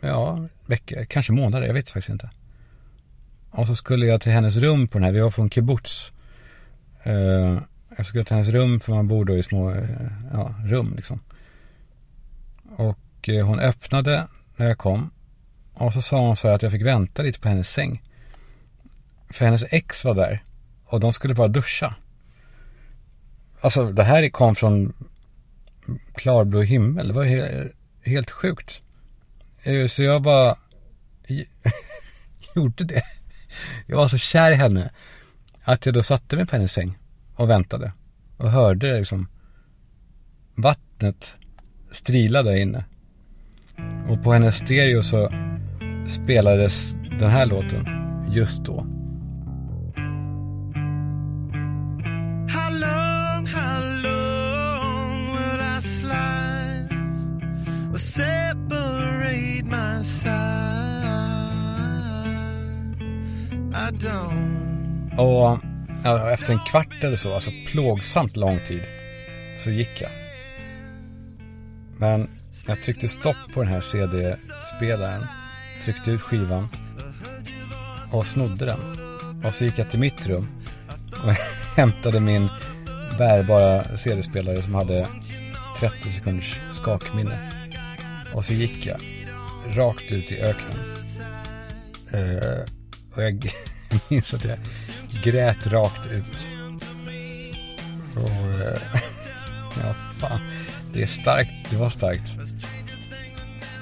[0.00, 2.30] ja, veckor, kanske månader, jag vet faktiskt inte.
[3.52, 6.12] Och så skulle jag till hennes rum på den här, vi var från kibbutz.
[7.06, 7.60] Uh,
[7.96, 11.20] jag skulle till hennes rum för man bor då i små uh, ja, rum liksom.
[12.76, 15.10] Och uh, hon öppnade när jag kom.
[15.74, 18.02] Och så sa hon så här att jag fick vänta lite på hennes säng.
[19.30, 20.42] För hennes ex var där.
[20.84, 21.94] Och de skulle bara duscha.
[23.60, 24.92] Alltså det här kom från
[26.14, 27.08] klarblå himmel.
[27.08, 27.72] Det var helt,
[28.04, 28.80] helt sjukt.
[29.88, 30.56] Så jag bara
[32.54, 33.02] gjorde det.
[33.86, 34.90] Jag var så kär i henne.
[35.64, 36.98] Att jag då satte mig på hennes säng
[37.34, 37.92] och väntade.
[38.36, 39.28] Och hörde liksom
[40.54, 41.34] vattnet
[41.90, 42.84] strila där inne.
[44.08, 45.32] Och på hennes stereo så
[46.08, 47.86] spelades den här låten
[48.30, 48.86] just då.
[65.16, 65.58] Och
[66.04, 68.82] ja, efter en kvart eller så, alltså plågsamt lång tid,
[69.58, 70.10] så gick jag.
[71.98, 72.28] Men
[72.66, 75.26] jag tryckte stopp på den här CD-spelaren
[75.84, 76.68] tryckte ut skivan
[78.12, 78.80] och snodde den.
[79.44, 80.48] Och så gick jag till mitt rum
[81.24, 81.32] och
[81.76, 82.48] hämtade min
[83.18, 85.06] bärbara CD-spelare som hade
[85.78, 87.38] 30 sekunders skakminne.
[88.34, 89.00] Och så gick jag
[89.76, 90.78] rakt ut i öknen.
[92.14, 92.64] Uh,
[93.14, 93.50] och jag
[94.08, 94.58] minns att jag
[95.22, 96.48] grät rakt ut.
[98.16, 98.82] Och, eh,
[99.82, 100.40] ja, fan.
[100.92, 101.52] Det är starkt.
[101.70, 102.32] Det var starkt.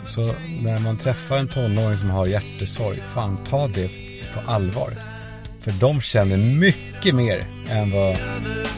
[0.05, 3.91] Så när man träffar en tonåring som har hjärtesorg, fan ta det
[4.35, 4.91] på allvar.
[5.61, 8.17] För de känner mycket mer än vad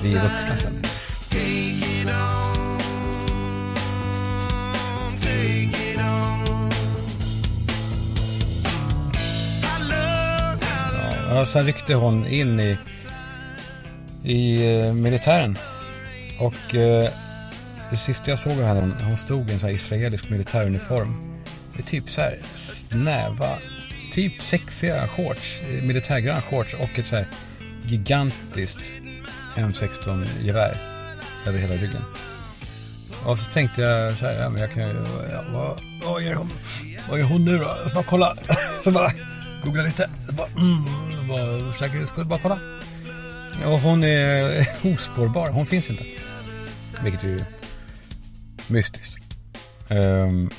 [0.02, 2.41] vi vuxna känner.
[11.34, 12.78] Ja, sen ryckte hon in i,
[14.24, 15.58] i eh, militären.
[16.38, 17.10] Och eh,
[17.90, 21.42] det sista jag såg av henne, hon stod i en sån här israelisk militäruniform.
[21.76, 23.48] Med typ så här snäva,
[24.12, 27.26] typ sexiga shorts, eh, militärgröna shorts och ett så här
[27.82, 28.92] gigantiskt
[29.56, 30.76] M16-gevär
[31.46, 32.02] över hela ryggen.
[33.26, 36.34] Och så tänkte jag så här, ja men jag kan ju, ja, vad, vad gör
[36.34, 36.50] hon,
[37.10, 37.76] vad gör hon nu då?
[37.84, 38.34] Jag bara kolla,
[38.84, 39.12] så bara
[39.64, 40.84] googla lite, bara, mm,
[41.28, 42.58] bara, bara kolla.
[43.64, 46.04] Och hon är ospårbar, hon finns inte.
[47.02, 47.44] Vilket är ju
[48.66, 49.22] mystiskt.
[49.88, 50.50] Um,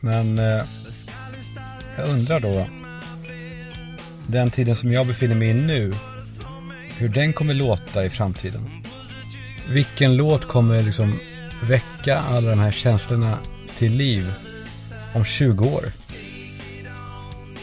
[0.00, 0.62] men uh,
[1.96, 2.66] jag undrar då,
[4.26, 5.94] den tiden som jag befinner mig i nu,
[6.96, 8.70] hur den kommer låta i framtiden.
[9.68, 11.20] Vilken låt kommer liksom
[11.62, 13.38] väcka alla de här känslorna
[13.76, 14.32] till liv
[15.14, 15.84] om 20 år?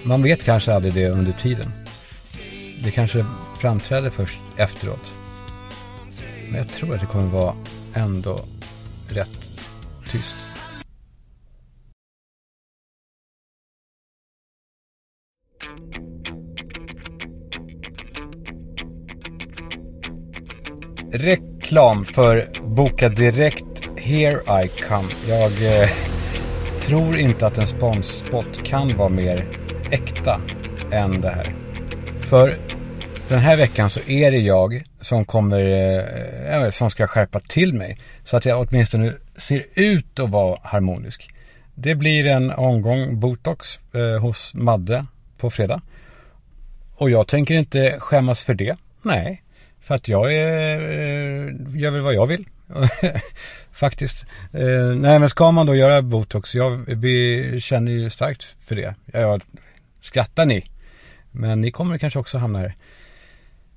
[0.08, 1.72] Man vet kanske aldrig det under tiden.
[2.84, 3.26] Det kanske
[3.60, 5.14] framträder först efteråt.
[6.50, 7.56] Men jag tror att det kommer vara
[7.94, 8.40] ändå
[9.10, 9.38] rätt
[10.12, 10.36] tyst.
[21.12, 25.08] Reklam för Boka Direkt Here I Come.
[25.28, 25.90] Jag eh,
[26.80, 30.42] tror inte att en sponsspot kan vara mer äkta
[30.92, 31.56] än det här.
[32.20, 32.58] För
[33.28, 37.74] den här veckan så är det jag som kommer, eh, eh, som ska skärpa till
[37.74, 37.98] mig.
[38.24, 41.30] Så att jag åtminstone ser ut att vara harmonisk.
[41.76, 45.06] Det blir en omgång botox eh, hos Madde
[45.38, 45.82] på fredag.
[46.96, 48.78] Och jag tänker inte skämmas för det.
[49.02, 49.44] Nej,
[49.82, 52.46] för att jag är, eh, gör väl vad jag vill.
[53.72, 54.26] Faktiskt.
[54.54, 58.96] Eh, nej men ska man då göra botox, jag, vi känner ju starkt för det.
[59.06, 59.42] Jag,
[60.06, 60.66] skrattar ni?
[61.32, 62.76] Men ni kommer kanske också hamna här.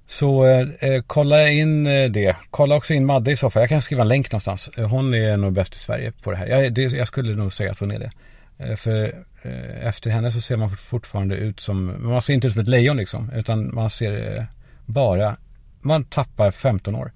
[0.07, 2.37] Så eh, eh kolla in eh, det.
[2.51, 3.62] Kolla också in Madde i så fall.
[3.62, 4.71] Jag kan skriva en länk någonstans.
[4.77, 6.47] Eh, hon är nog bäst i Sverige på det här.
[6.47, 8.11] Jag, det, jag skulle nog säga att hon är det.
[8.59, 9.05] Eh, för
[9.43, 12.69] eh, efter henne så ser man fortfarande ut som, man ser inte ut som ett
[12.69, 13.31] lejon liksom.
[13.35, 14.47] Utan man ser
[14.87, 15.37] bara,
[15.81, 17.12] man tappar 15 år.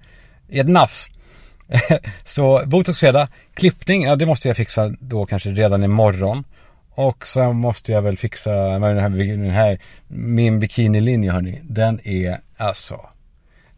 [0.49, 1.09] I ett nafs.
[2.25, 6.43] så botox fredag, klippning, ja det måste jag fixa då kanske redan imorgon.
[6.95, 11.61] Och sen måste jag väl fixa den här, den här min bikinilinje hörni.
[11.63, 13.09] Den är alltså,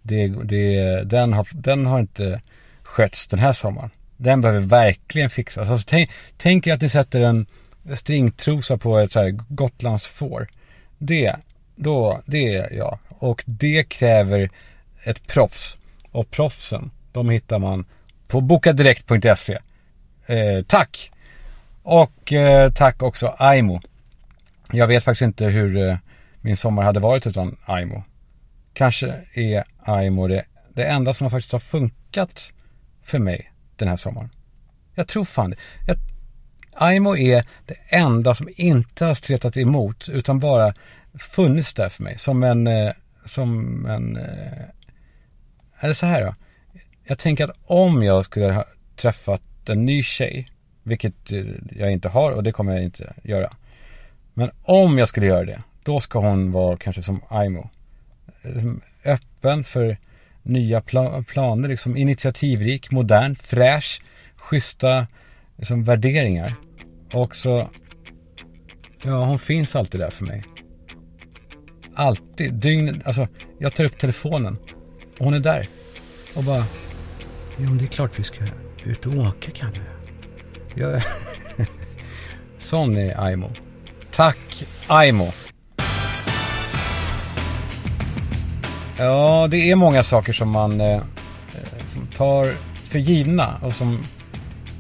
[0.02, 2.42] det, det, den, har, den har inte
[2.84, 3.90] skötts den här sommaren.
[4.18, 5.70] Den behöver verkligen fixas.
[5.70, 7.46] Alltså, tänk, tänk er att ni sätter en
[7.96, 10.48] stringtrosa på ett så här gotlandsfår.
[10.98, 11.36] Det,
[11.76, 13.00] då, det är jag.
[13.10, 14.50] Och det kräver
[15.04, 15.78] ett proffs.
[16.12, 17.86] Och proffsen, de hittar man
[18.28, 19.58] på bokadirekt.se.
[20.26, 21.12] Eh, tack!
[21.88, 23.80] Och eh, tack också Aimo.
[24.72, 25.98] Jag vet faktiskt inte hur eh,
[26.42, 28.04] min sommar hade varit utan Aimo.
[28.74, 32.52] Kanske är Aimo det, det enda som faktiskt har funkat
[33.04, 34.30] för mig den här sommaren.
[34.96, 35.58] Jag tror fan det.
[35.88, 35.98] Jag,
[36.74, 40.74] Aimo är det enda som inte har stretat emot utan bara
[41.14, 42.18] funnits där för mig.
[42.18, 42.92] Som en, eh,
[43.26, 44.18] som en,
[45.82, 46.34] eh, så här då?
[47.04, 50.48] Jag tänker att om jag skulle ha träffat en ny tjej
[50.86, 51.46] vilket eh,
[51.76, 53.50] jag inte har och det kommer jag inte göra.
[54.34, 57.70] Men om jag skulle göra det, då ska hon vara kanske som Aimo.
[58.42, 59.98] Liksom öppen för
[60.44, 64.02] nya pla planer, liksom initiativrik, modern, fräsch,
[64.36, 65.08] schyssta
[65.56, 66.56] liksom, värderingar.
[67.14, 67.70] Och så,
[69.04, 70.44] ja hon finns alltid där för mig.
[71.96, 73.28] Alltid, dygnet, alltså
[73.60, 74.58] jag tar upp telefonen
[75.20, 75.68] och hon är där.
[76.36, 76.66] Och bara,
[77.58, 78.44] jo men det är klart vi ska
[78.84, 79.95] ut och åka Kalle.
[80.76, 81.02] Jag...
[82.58, 83.52] Sån är Aimo.
[84.12, 85.32] Tack Aimo.
[88.98, 91.02] Ja, det är många saker som man eh, eh
[91.94, 94.04] som tar för givna och som,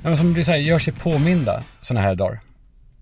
[0.03, 2.39] ja, som blir så här, gör sig påminda sådana här dagar.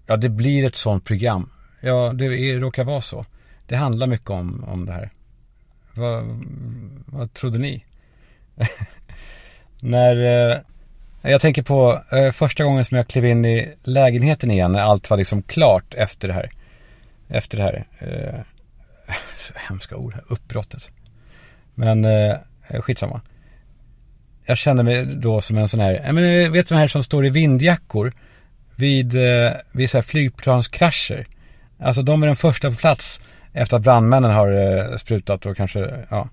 [0.06, 1.50] Ja, det blir ett sånt program
[1.86, 3.26] Ja, det är, råkar vara så.
[3.68, 5.10] Det handlar mycket om, om det här.
[5.94, 6.24] Vad,
[7.06, 7.86] vad trodde ni?
[9.80, 10.16] när
[10.52, 10.58] eh,
[11.32, 15.10] jag tänker på eh, första gången som jag klev in i lägenheten igen när allt
[15.10, 16.50] var liksom klart efter det här.
[17.28, 17.88] Efter det här.
[18.00, 18.40] Eh,
[19.70, 20.90] hemska ord här, uppbrottet.
[21.76, 22.36] Men eh,
[22.82, 23.22] skitsamma.
[24.46, 26.88] Jag kände mig då som en sån här, jag menar, eh, vet du de här
[26.88, 28.14] som står i vindjackor
[28.76, 31.26] vid, eh, vid så här flygplanskrascher.
[31.80, 33.20] Alltså de är den första på plats
[33.54, 36.30] efter att brandmännen har eh, sprutat och kanske, ja.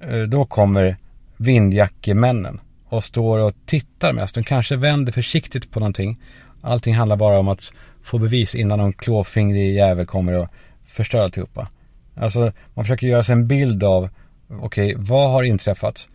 [0.00, 0.96] Eh, då kommer
[1.36, 2.60] vindjackemännen
[2.92, 4.34] och står och tittar mest.
[4.34, 6.20] De kanske vänder försiktigt på någonting.
[6.62, 10.48] Allting handlar bara om att få bevis innan någon klåfingrig jävel kommer och
[10.86, 11.68] förstör alltihopa.
[12.16, 14.08] Alltså man försöker göra sig en bild av,
[14.48, 16.08] okej, okay, vad har inträffat?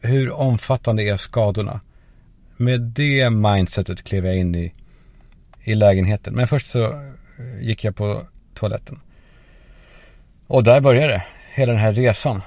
[0.00, 1.80] Hur omfattande är skadorna?
[2.56, 4.72] Med det mindsetet klev jag in i,
[5.60, 6.34] i lägenheten.
[6.34, 6.90] Men först så eh,
[7.60, 8.22] gick jag på
[8.54, 8.98] toaletten.
[10.46, 11.22] Och där började det,
[11.54, 12.42] hela den här resan.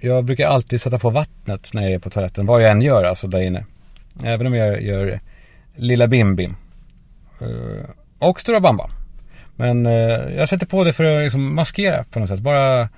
[0.00, 3.04] Jag brukar alltid sätta på vattnet när jag är på toaletten, vad jag än gör
[3.04, 3.64] alltså där inne.
[4.24, 5.20] Även om jag gör
[5.74, 6.54] lilla bim-bim.
[7.40, 8.90] Eh, och stora bamba.
[9.56, 9.92] Men eh,
[10.36, 12.40] jag sätter på det för att liksom maskera på något sätt.
[12.40, 12.88] Bara eh,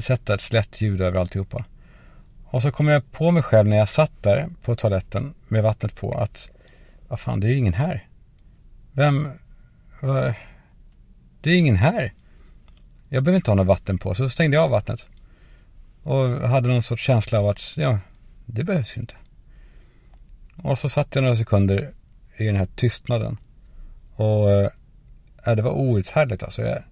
[0.00, 1.64] sätta ett slätt ljud över alltihopa.
[2.44, 5.94] Och så kom jag på mig själv när jag satt där på toaletten med vattnet
[5.94, 6.48] på att
[7.08, 8.06] vad fan, det är ju ingen här.
[8.92, 9.28] Vem,
[10.02, 10.34] Va,
[11.40, 12.12] det är ingen här.
[13.08, 15.06] Jag behöver inte ha något vatten på, så stängde jag av vattnet.
[16.02, 17.98] Och hade någon sorts känsla av att, ja,
[18.46, 19.14] det behövs ju inte.
[20.56, 21.90] Och så satt jag några sekunder
[22.36, 23.36] i den här tystnaden.
[24.14, 26.62] Och äh, det var outhärdligt alltså.
[26.62, 26.82] Jag,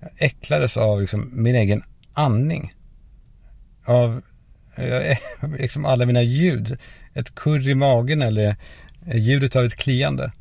[0.00, 2.72] jag äcklades av liksom min egen andning.
[3.84, 4.22] Av
[4.76, 5.18] jag,
[5.58, 6.78] liksom alla mina ljud.
[7.14, 8.56] Ett kurr i magen eller
[9.14, 10.32] ljudet av ett kliande.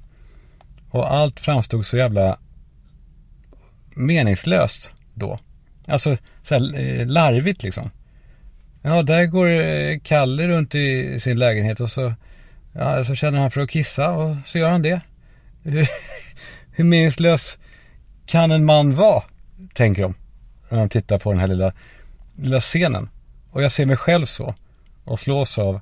[0.89, 2.37] Och allt framstod så jävla
[3.95, 5.39] meningslöst då.
[5.87, 7.89] Alltså så här eh, larvigt liksom.
[8.85, 12.13] Ja, där går eh, Kalle runt i sin lägenhet och så,
[12.73, 15.01] ja, så känner han för att kissa och så gör han det.
[16.71, 17.57] Hur meningslös
[18.25, 19.23] kan en man vara?
[19.73, 20.15] Tänker de.
[20.69, 21.73] När de tittar på den här lilla,
[22.35, 23.09] lilla scenen.
[23.51, 24.55] Och jag ser mig själv så.
[25.03, 25.79] Och slås av,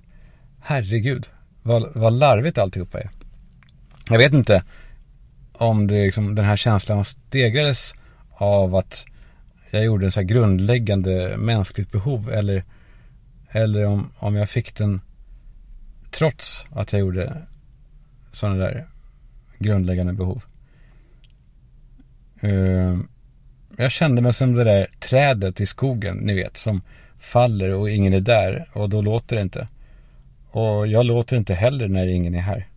[0.62, 1.28] herregud,
[1.64, 3.10] vad, vad larvigt alltihopa är.
[4.10, 4.64] Jag vet inte
[5.54, 7.94] om det liksom, den här känslan stegrades
[8.30, 9.06] av att
[9.72, 12.64] jag gjorde en så här grundläggande mänskligt behov eller,
[13.52, 15.02] eller om, om jag fick den
[16.12, 17.42] trots att jag gjorde
[18.32, 18.88] sådana där
[19.60, 20.44] grundläggande behov.
[22.42, 23.08] Ehm,
[23.78, 26.82] jag kände mig som det där trädet i skogen, ni vet, som
[27.20, 29.68] faller och ingen är där och då låter det inte.
[30.52, 32.68] Och jag låter inte heller när ingen är här.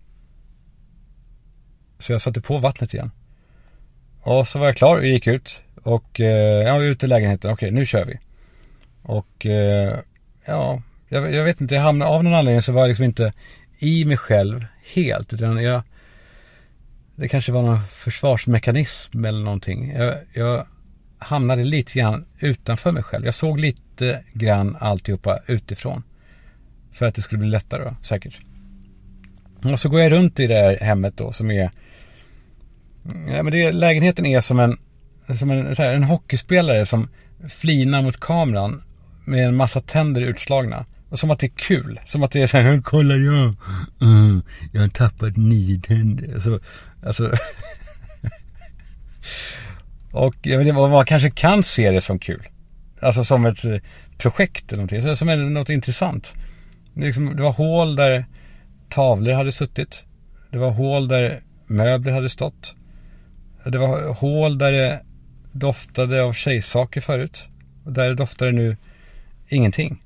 [1.98, 3.10] Så jag satte på vattnet igen.
[4.20, 5.62] Och så var jag klar och gick ut.
[5.82, 7.50] Och eh, jag var ute i lägenheten.
[7.50, 8.18] Okej, nu kör vi.
[9.02, 9.98] Och eh,
[10.46, 11.74] ja, jag, jag, vet inte.
[11.74, 13.32] Jag hamnade, av någon anledning så var jag liksom inte
[13.78, 15.32] i mig själv helt.
[15.32, 15.82] Utan jag,
[17.16, 19.92] det kanske var någon försvarsmekanism eller någonting.
[19.92, 20.66] Jag, jag
[21.18, 23.24] hamnade lite grann utanför mig själv.
[23.24, 26.02] Jag såg lite grann alltihopa utifrån.
[26.92, 28.40] För att det skulle bli lättare då, säkert.
[29.72, 31.70] Och så går jag runt i det här hemmet då som är
[33.04, 34.76] Ja, men det, lägenheten är som en,
[35.34, 37.08] som en, här, en hockeyspelare som
[37.48, 38.82] flinar mot kameran
[39.24, 40.86] med en massa tänder utslagna.
[41.08, 42.00] Och som att det är kul.
[42.06, 43.54] Som att det är så här, kolla jag,
[44.02, 46.34] mm, jag har tappat nio tänder.
[46.34, 46.60] Alltså,
[47.06, 47.30] alltså,
[50.12, 52.42] och jag vet inte, man kanske kan se det som kul.
[53.00, 53.76] Alltså som ett eh,
[54.18, 55.16] projekt eller någonting.
[55.16, 56.34] Som är något intressant.
[56.94, 58.26] Det, liksom, det var hål där
[58.88, 60.04] tavlor hade suttit.
[60.50, 62.74] Det var hål där möbler hade stått.
[63.64, 65.02] Det var hål där det
[65.52, 67.48] doftade av tjejsaker förut.
[67.84, 68.76] Och där doftade det nu
[69.48, 70.02] ingenting.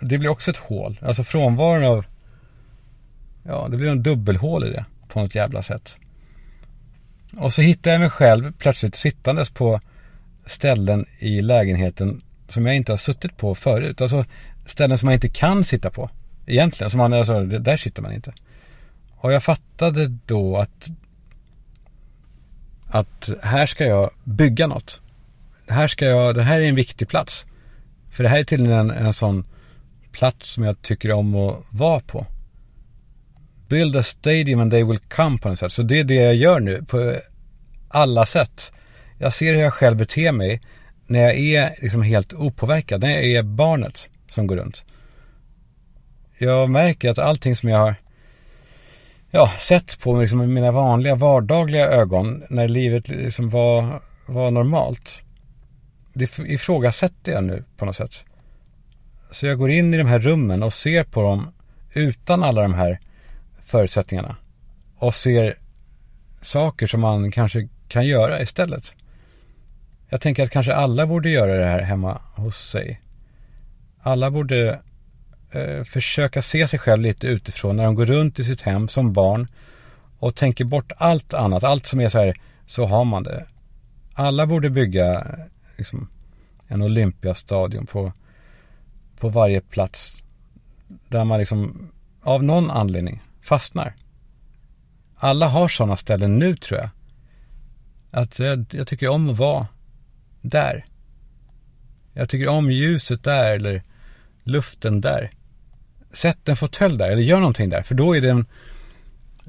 [0.00, 1.00] Det blir också ett hål.
[1.02, 2.04] Alltså frånvaron av...
[3.42, 5.98] Ja, det blir en dubbelhål i det på något jävla sätt.
[7.36, 9.80] Och så hittar jag mig själv plötsligt sittandes på
[10.46, 14.00] ställen i lägenheten som jag inte har suttit på förut.
[14.00, 14.24] Alltså
[14.66, 16.10] ställen som man inte kan sitta på.
[16.46, 16.90] Egentligen.
[16.90, 18.32] Som man, alltså, där sitter man inte.
[19.16, 20.90] Och jag fattade då att
[22.90, 25.00] att här ska jag bygga något.
[25.68, 27.46] Här ska jag, det här är en viktig plats.
[28.10, 29.44] För det här är tydligen en, en sån
[30.12, 32.26] plats som jag tycker om att vara på.
[33.68, 35.72] Build a stadium and they will come på något sätt.
[35.72, 37.14] Så det är det jag gör nu på
[37.88, 38.72] alla sätt.
[39.18, 40.60] Jag ser hur jag själv beter mig
[41.06, 43.00] när jag är liksom helt opåverkad.
[43.00, 44.84] När jag är barnet som går runt.
[46.38, 47.94] Jag märker att allting som jag har
[49.30, 55.22] ja, sett på liksom mina vanliga vardagliga ögon när livet liksom var, var normalt.
[56.18, 58.24] Det ifrågasätter jag nu på något sätt.
[59.30, 61.48] Så jag går in i de här rummen och ser på dem
[61.92, 63.00] utan alla de här
[63.64, 64.36] förutsättningarna.
[64.96, 65.56] Och ser
[66.40, 68.94] saker som man kanske kan göra istället.
[70.08, 73.00] Jag tänker att kanske alla borde göra det här hemma hos sig.
[74.00, 74.80] Alla borde
[75.52, 79.12] eh, försöka se sig själv lite utifrån när de går runt i sitt hem som
[79.12, 79.46] barn
[80.18, 82.34] och tänker bort allt annat, allt som är så här,
[82.66, 83.46] så har man det.
[84.14, 85.26] Alla borde bygga
[85.78, 86.08] liksom,
[86.66, 88.12] en Olympiastadion på,
[89.18, 90.22] på varje plats
[91.08, 91.90] där man liksom
[92.22, 93.94] av någon anledning fastnar.
[95.16, 96.90] Alla har sådana ställen nu tror jag.
[98.10, 99.66] Att jag, jag tycker om att vara
[100.40, 100.84] där.
[102.12, 103.82] Jag tycker om ljuset där eller
[104.44, 105.30] luften där.
[106.12, 108.46] Sätt en fåtölj där eller gör någonting där för då är det en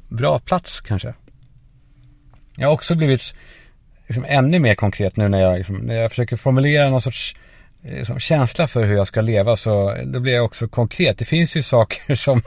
[0.08, 1.13] bra plats kanske.
[2.56, 3.36] Jag har också blivit
[4.10, 7.36] liksom ännu mer konkret nu när jag, liksom, när jag försöker formulera någon sorts
[7.82, 11.17] liksom, känsla för hur jag ska leva så då blir jag också konkret.
[11.17, 12.41] Det finns ju saker som,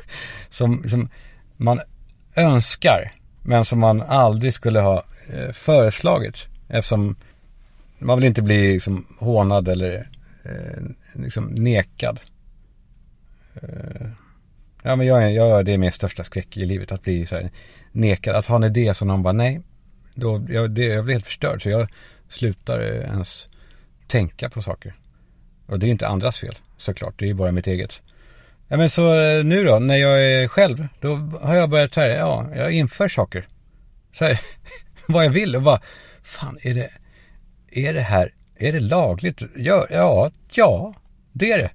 [0.50, 1.08] som, som
[1.56, 1.80] man
[2.36, 7.16] önskar men som man aldrig skulle ha eh, föreslagit eftersom
[7.98, 10.08] man vill inte bli liksom hånad eller
[10.44, 10.82] eh,
[11.14, 12.20] liksom nekad.
[13.54, 14.06] Eh,
[14.82, 17.50] ja men jag, jag, det är min största skräck i livet att bli så här
[17.92, 18.36] nekad.
[18.36, 19.60] Att ha en idé som någon bara nej.
[20.14, 21.88] Då, jag, det, jag blir helt förstörd så jag
[22.28, 23.48] slutar eh, ens
[24.06, 24.94] tänka på saker.
[25.66, 28.02] Och det är ju inte andras fel såklart, det är ju bara mitt eget.
[28.68, 32.00] Ja men så eh, nu då, när jag är själv, då har jag börjat så
[32.00, 33.46] här, ja, jag inför saker.
[34.12, 34.40] Så här,
[35.06, 35.80] vad jag vill och bara,
[36.22, 36.90] fan är det,
[37.70, 39.42] är det här, är det lagligt?
[39.56, 40.94] Ja, ja, ja,
[41.32, 41.70] det är det.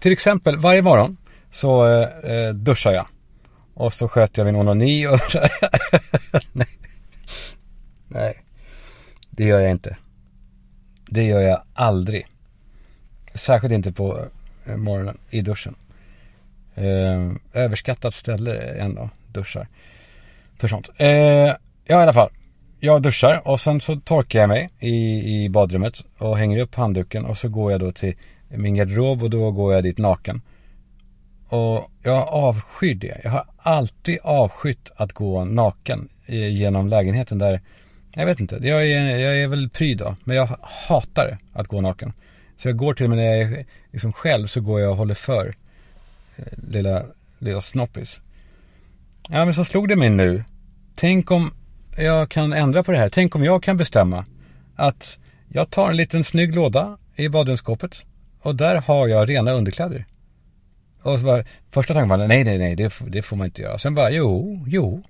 [0.00, 1.16] Till exempel varje morgon
[1.50, 3.06] så eh, eh duschar jag.
[3.74, 5.20] Och så sköter jag min onani och
[6.52, 6.68] Nej.
[8.08, 8.42] Nej.
[9.30, 9.96] Det gör jag inte.
[11.06, 12.26] Det gör jag aldrig.
[13.34, 14.18] Särskilt inte på
[14.66, 15.74] eh, morgonen i duschen.
[16.74, 19.68] Eh, överskattat ställe ändå, duschar.
[20.58, 20.90] För sånt.
[20.96, 22.30] Eh, ja, i alla fall.
[22.80, 27.24] Jag duschar och sen så torkar jag mig i, i badrummet och hänger upp handduken
[27.24, 28.14] och så går jag då till
[28.48, 30.42] min garderob och då går jag dit naken.
[31.48, 33.20] Och jag avskyr det.
[33.24, 37.60] Jag har alltid avskytt att gå naken eh, genom lägenheten där,
[38.14, 41.80] jag vet inte, jag är, jag är väl pryd då, men jag hatar att gå
[41.80, 42.12] naken.
[42.56, 44.96] Så jag går till och med när jag är liksom själv så går jag och
[44.96, 45.54] håller för
[46.36, 47.02] eh, lilla,
[47.38, 48.20] lilla snoppis.
[49.28, 50.44] Ja men så slog det mig nu.
[50.94, 51.52] Tänk om
[51.96, 53.08] jag kan ändra på det här.
[53.08, 54.26] Tänk om jag kan bestämma
[54.76, 55.18] att
[55.48, 58.04] jag tar en liten snygg låda i badrumsskåpet
[58.42, 60.04] och där har jag rena underkläder.
[61.02, 63.78] Och så var, första tanken var nej, nej, nej, det, det får man inte göra.
[63.78, 65.02] Sen bara, jo, jo,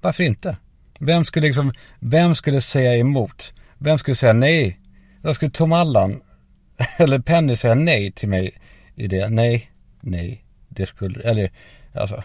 [0.00, 0.56] varför inte?
[1.00, 3.52] Vem skulle liksom, vem skulle säga emot?
[3.78, 4.80] Vem skulle säga nej?
[5.22, 6.20] Då skulle Tom Allan
[6.98, 8.60] eller Penny säga nej till mig
[8.94, 9.28] i det.
[9.28, 11.50] Nej, nej, det skulle, eller
[11.94, 12.22] alltså,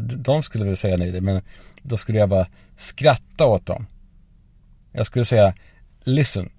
[0.00, 1.42] de skulle väl säga nej, men
[1.82, 3.86] då skulle jag bara skratta åt dem.
[4.92, 5.54] Jag skulle säga,
[6.04, 6.50] listen,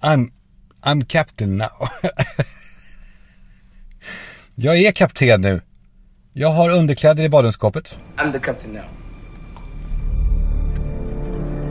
[0.00, 0.30] I'm,
[0.82, 1.88] I'm captain now.
[4.54, 5.60] jag är kapten nu.
[6.32, 7.98] Jag har underkläder i badrumsskåpet.
[8.16, 8.99] I'm the captain now.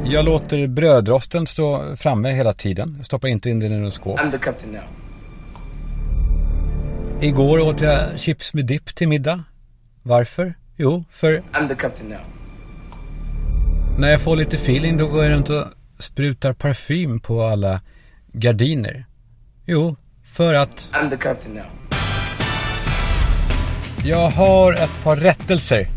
[0.05, 3.03] Jag låter brödrosten stå framme hela tiden.
[3.03, 4.19] Stoppar inte in den i något skåp.
[4.19, 4.83] I'm the captain now.
[7.21, 9.43] Igår åt jag chips med dipp till middag.
[10.03, 10.53] Varför?
[10.75, 11.43] Jo, för...
[11.53, 12.19] I'm the captain now.
[13.97, 15.65] När jag får lite feeling då går jag runt och
[15.99, 17.81] sprutar parfym på alla
[18.33, 19.05] gardiner.
[19.65, 20.89] Jo, för att...
[20.93, 21.65] I'm the captain now.
[24.03, 25.87] Jag har ett par rättelser.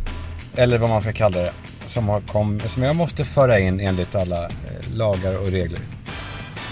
[0.56, 1.52] Eller vad man ska kalla det.
[1.92, 5.80] Som, har kom, som jag måste föra in enligt alla eh, lagar och regler.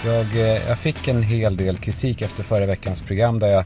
[0.05, 3.65] Jag, eh, jag fick en hel del kritik efter förra veckans program där jag,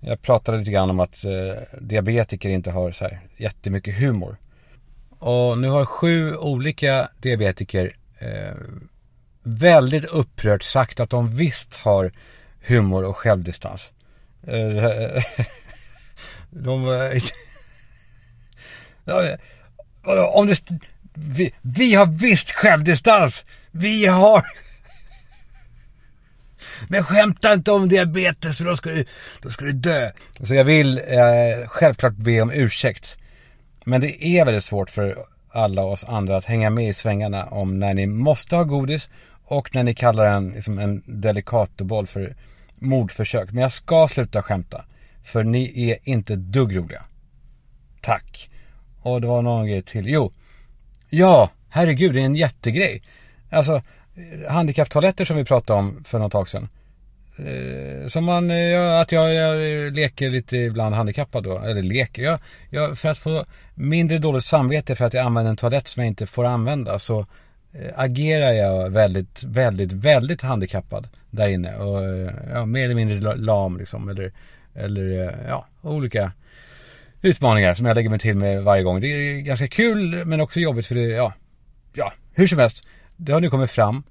[0.00, 4.36] jag pratade lite grann om att eh, diabetiker inte har så här jättemycket humor.
[5.18, 8.56] Och nu har sju olika diabetiker eh,
[9.42, 12.12] väldigt upprört sagt att de visst har
[12.66, 13.92] humor och självdistans.
[14.46, 15.22] Eh,
[16.50, 16.88] de...
[16.88, 17.22] Eh,
[20.06, 20.62] Om det...
[21.14, 23.44] Vi, vi har visst självdistans!
[23.70, 24.44] Vi har...
[26.88, 29.04] Men skämta inte om diabetes för då ska du,
[29.42, 30.10] då ska du dö.
[30.40, 33.18] Så jag vill eh, självklart be om ursäkt.
[33.84, 35.16] Men det är väldigt svårt för
[35.52, 39.10] alla oss andra att hänga med i svängarna om när ni måste ha godis
[39.44, 42.36] och när ni kallar en, liksom en delicatoboll för
[42.78, 43.52] mordförsök.
[43.52, 44.84] Men jag ska sluta skämta.
[45.24, 47.04] För ni är inte dugg roliga.
[48.00, 48.50] Tack.
[49.06, 50.08] Och det var någon grej till.
[50.08, 50.32] Jo.
[51.10, 53.02] Ja, herregud, det är en jättegrej.
[53.50, 56.68] Alltså, eh, handikapptoaletter som vi pratade om för något tag sedan.
[57.38, 61.58] Eh, som man, eh, ja, att jag, jag leker lite ibland handikappad då.
[61.58, 62.22] Eller leker.
[62.22, 62.38] Jag,
[62.70, 63.44] jag, för att få
[63.74, 67.26] mindre dåligt samvete för att jag använder en toalett som jag inte får använda så
[67.94, 71.76] agerar jag väldigt, väldigt, väldigt handikappad där inne.
[71.76, 72.00] Och
[72.54, 74.08] ja, mer eller mindre lam liksom.
[74.08, 74.32] Eller,
[74.74, 76.32] eller ja, olika
[77.22, 79.00] utmaningar som jag lägger mig till med varje gång.
[79.00, 81.32] Det är ganska kul men också jobbigt för det, ja,
[81.94, 82.82] ja, hur som helst.
[83.16, 84.02] Det har nu kommit fram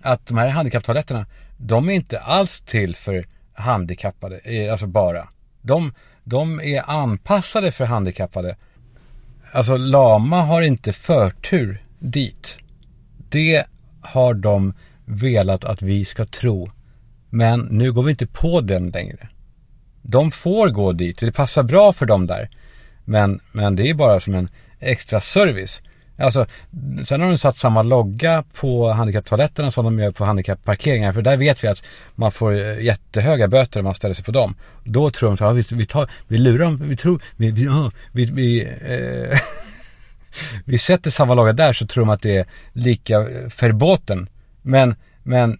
[0.00, 1.26] att de här handikapptoaletterna,
[1.56, 5.28] de är inte alls till för handikappade, eh, alltså bara.
[5.62, 8.56] De, de är anpassade för handikappade.
[9.52, 12.58] Alltså lama har inte förtur dit.
[13.30, 13.64] Det
[14.00, 14.74] har de
[15.04, 16.70] velat att vi ska tro.
[17.30, 19.28] Men nu går vi inte på den längre.
[20.02, 22.50] De får gå dit, det passar bra för dem där.
[23.04, 24.48] Men, men det är bara som en
[24.80, 25.82] extra service.
[26.20, 26.46] Alltså,
[27.04, 31.12] sen har de satt samma logga på handikapptoaletterna som de gör på handikappparkeringar.
[31.12, 31.82] För där vet vi att
[32.14, 34.54] man får eh, jättehöga böter om man ställer sig på dem.
[34.84, 37.68] Då tror de så här, vi, vi, tar, vi lurar dem, vi tror, vi, vi,
[38.12, 39.38] vi, vi, eh,
[40.64, 44.28] vi sätter samma logga där så tror de att det är lika eh, för båten.
[44.62, 45.58] Men, men,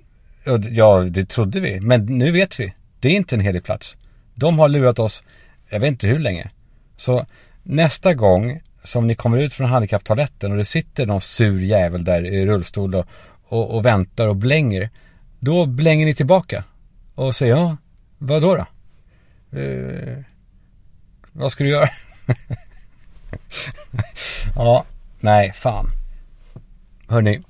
[0.70, 1.80] ja det trodde vi.
[1.80, 2.74] Men nu vet vi.
[3.00, 3.96] Det är inte en helig plats.
[4.38, 5.22] De har lurat oss,
[5.68, 6.48] jag vet inte hur länge.
[6.96, 7.26] Så
[7.62, 12.26] nästa gång som ni kommer ut från handikapptoaletten och det sitter någon sur jävel där
[12.26, 13.06] i rullstol och,
[13.48, 14.90] och, och väntar och blänger.
[15.38, 16.64] Då blänger ni tillbaka
[17.14, 17.76] och säger ja,
[18.18, 18.56] vad då?
[18.56, 18.66] då?
[19.58, 20.18] Eh,
[21.32, 21.88] vad ska du göra?
[24.54, 24.84] ja,
[25.20, 25.90] nej, fan.
[27.08, 27.42] Hörni,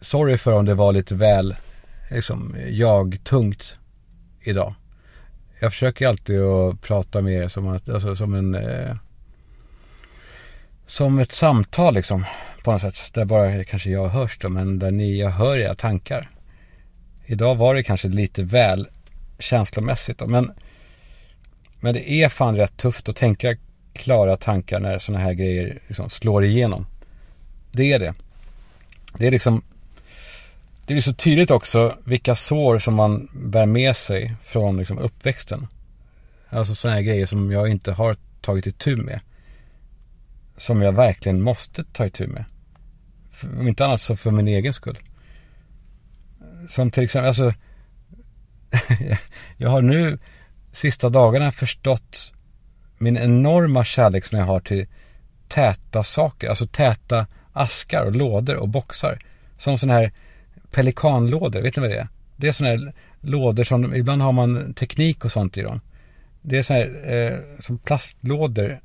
[0.00, 1.56] sorry för om det var lite väl
[2.10, 3.76] liksom, jag-tungt
[4.40, 4.74] idag.
[5.62, 8.96] Jag försöker alltid att prata med er som, att, alltså, som en eh,
[10.86, 12.24] som ett samtal liksom
[12.64, 13.14] på något sätt.
[13.14, 16.30] Där bara kanske jag hörs då, men där ni, jag hör era tankar.
[17.26, 18.88] Idag var det kanske lite väl
[19.38, 20.52] känslomässigt då, men,
[21.80, 23.56] men det är fan rätt tufft att tänka
[23.92, 26.86] klara tankar när sådana här grejer liksom slår igenom.
[27.72, 28.14] Det är det.
[29.18, 29.62] Det är liksom
[30.94, 35.66] det är så tydligt också vilka sår som man bär med sig från liksom uppväxten.
[36.48, 39.20] Alltså sådana här grejer som jag inte har tagit itu med
[40.56, 42.44] som jag verkligen måste ta itu med.
[43.58, 44.98] Om inte annat så för min egen skull.
[46.68, 47.54] Som till exempel, alltså
[49.56, 50.18] jag har nu
[50.72, 52.32] sista dagarna förstått
[52.98, 54.86] min enorma kärlek som jag har till
[55.48, 59.18] täta saker, alltså täta askar och lådor och boxar.
[59.56, 60.12] Som sådana här
[60.70, 62.08] pelikanlådor, vet ni vad det är?
[62.36, 65.80] Det är sådana här lådor som, ibland har man teknik och sånt i dem.
[66.42, 68.80] Det är sådana här eh, som plastlådor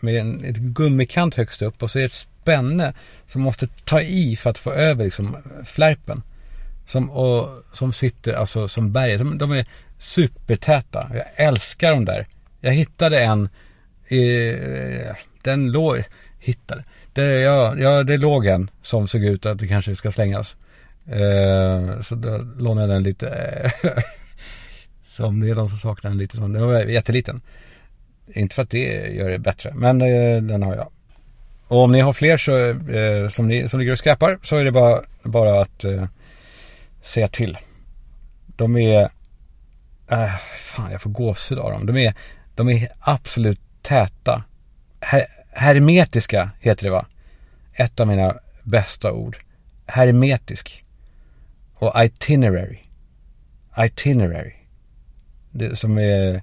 [0.00, 2.94] med en ett gummikant högst upp och så är det ett spänne
[3.26, 6.22] som måste ta i för att få över liksom flärpen.
[6.86, 9.18] Som, och, som sitter alltså som berget.
[9.18, 9.66] De, de är
[9.98, 11.10] supertäta.
[11.14, 12.26] Jag älskar de där.
[12.60, 13.48] Jag hittade en,
[14.08, 16.04] eh, den låg,
[16.38, 20.56] hittade, det, ja, ja, det låg en som såg ut att det kanske ska slängas.
[21.10, 23.72] Eh, så då lånade jag den lite.
[25.08, 26.36] som det är de som saknar den lite.
[26.36, 27.40] Som, den var jätteliten.
[28.34, 30.90] Inte för att det gör det bättre, men eh, den har jag.
[31.66, 34.64] Och om ni har fler så, eh, som, ni, som ligger och skräpar så är
[34.64, 36.04] det bara, bara att eh,
[37.02, 37.58] säga till.
[38.46, 39.10] De är,
[40.10, 41.86] äh, fan jag får gåshud av dem.
[41.86, 42.14] De är,
[42.54, 44.44] de är absolut täta.
[45.00, 47.06] Her, hermetiska heter det va?
[47.72, 49.36] Ett av mina bästa ord.
[49.86, 50.84] Hermetisk.
[51.80, 52.78] Och itinerary.
[53.78, 54.52] Itinerary.
[55.50, 56.42] Det som är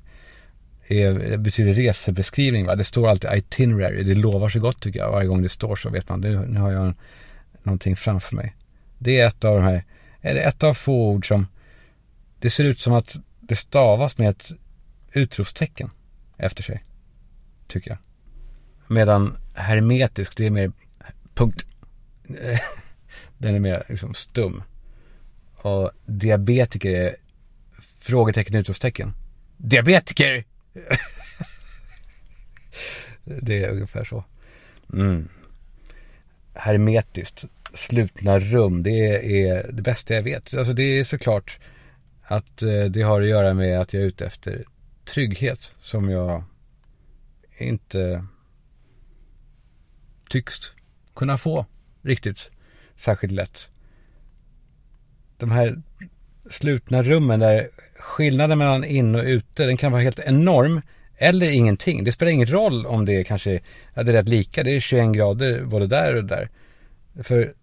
[0.88, 2.66] är, betyder resebeskrivning.
[2.66, 2.76] Va?
[2.76, 4.04] Det står alltid itinerary.
[4.04, 5.12] Det lovar så gott tycker jag.
[5.12, 6.22] Varje gång det står så vet man.
[6.22, 6.96] Nu, nu har jag en,
[7.64, 8.56] någonting framför mig.
[8.98, 9.84] Det är ett av de här,
[10.22, 11.48] Eller ett av få ord som
[12.40, 14.52] det ser ut som att det stavas med ett
[15.14, 15.90] utropstecken
[16.38, 16.84] efter sig.
[17.68, 17.98] Tycker jag.
[18.88, 20.72] Medan hermetisk, det är mer
[21.34, 21.66] punkt.
[23.38, 24.64] Den är mer liksom stum.
[25.68, 27.15] Och diabetiker är
[27.99, 29.13] frågetecken utropstecken.
[29.57, 30.43] Diabetiker!
[33.24, 34.24] det är ungefär så.
[34.93, 35.30] Mm.
[36.53, 40.53] Hermetiskt, slutna rum, det är det bästa jag vet.
[40.53, 41.59] Alltså det är såklart
[42.22, 44.63] att eh, det har att göra med att jag är ute efter
[45.05, 46.43] trygghet som jag
[47.57, 48.26] inte
[50.30, 50.55] tycks
[51.15, 51.65] kunna få
[52.01, 52.51] riktigt
[52.95, 53.70] särskilt lätt.
[55.38, 55.76] De här
[56.50, 57.70] slutna rummen där
[58.00, 60.82] skillnaden mellan in och ute, den kan vara helt enorm
[61.18, 62.04] Eller ingenting.
[62.04, 63.60] Det spelar ingen roll om det är kanske,
[63.94, 64.64] ja, det är rätt lika.
[64.64, 66.50] Det är 21 grader både där och där.
[67.24, 67.54] För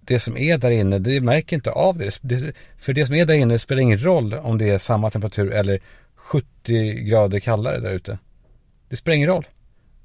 [0.00, 2.18] det som är där inne, det märker inte av det.
[2.22, 2.52] det.
[2.78, 5.80] För det som är där inne spelar ingen roll om det är samma temperatur eller
[6.14, 8.18] 70 grader kallare där ute.
[8.88, 9.46] Det spelar ingen roll.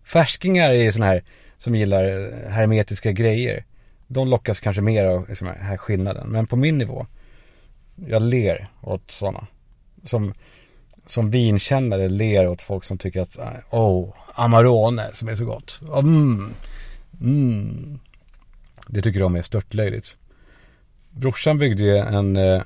[0.03, 1.23] Färskingar är sådana här
[1.57, 3.65] som gillar eh, hermetiska grejer.
[4.13, 6.29] De lockas kanske mer av liksom, den här skillnaden.
[6.29, 7.05] Men på min nivå,
[7.95, 9.47] jag ler åt sådana.
[10.03, 10.33] Som,
[11.05, 15.79] som vinkännare ler åt folk som tycker att, eh, oh, Amarone som är så gott.
[15.81, 16.53] Oh, mm,
[17.21, 17.99] mm.
[18.87, 20.15] Det tycker de är störtlöjligt.
[21.09, 22.61] Brorsan byggde ju en eh,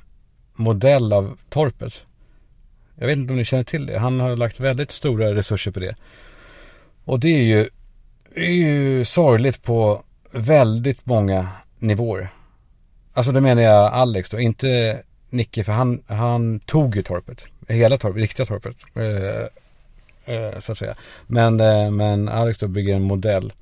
[0.54, 2.06] modell av torpet.
[2.96, 4.00] Jag vet inte om ni känner till det.
[4.00, 5.96] Han har lagt väldigt stora resurser på det.
[7.06, 7.70] Och det är ju,
[8.36, 10.04] är ju sorgligt på
[10.36, 12.34] väldigt många nivåer.
[13.14, 17.48] Alltså det menar jag Alex då, inte Nicke för han, han tog ju torpet.
[17.68, 18.78] Hela torpet, riktiga torpet.
[18.94, 20.96] Eh, eh, så att säga.
[21.28, 23.54] Men, eh, men Alex då bygger en modell.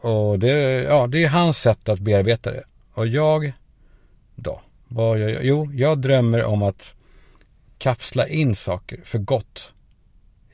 [0.00, 2.64] Och det, ja, det är hans sätt att bearbeta det.
[2.94, 3.52] Och jag
[4.34, 4.60] då?
[4.88, 5.44] Vad gör jag?
[5.44, 6.94] Jo, jag drömmer om att
[7.78, 9.72] kapsla in saker för gott.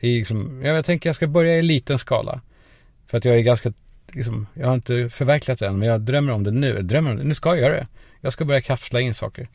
[0.00, 2.40] I liksom, jag tänker jag ska börja i liten skala.
[3.06, 3.72] För att jag är ganska,
[4.12, 6.68] liksom, jag har inte förverkligat det än, men jag drömmer om det nu.
[6.68, 7.86] Jag drömmer om det, nu ska jag göra det.
[8.20, 9.48] Jag ska börja kapsla in saker.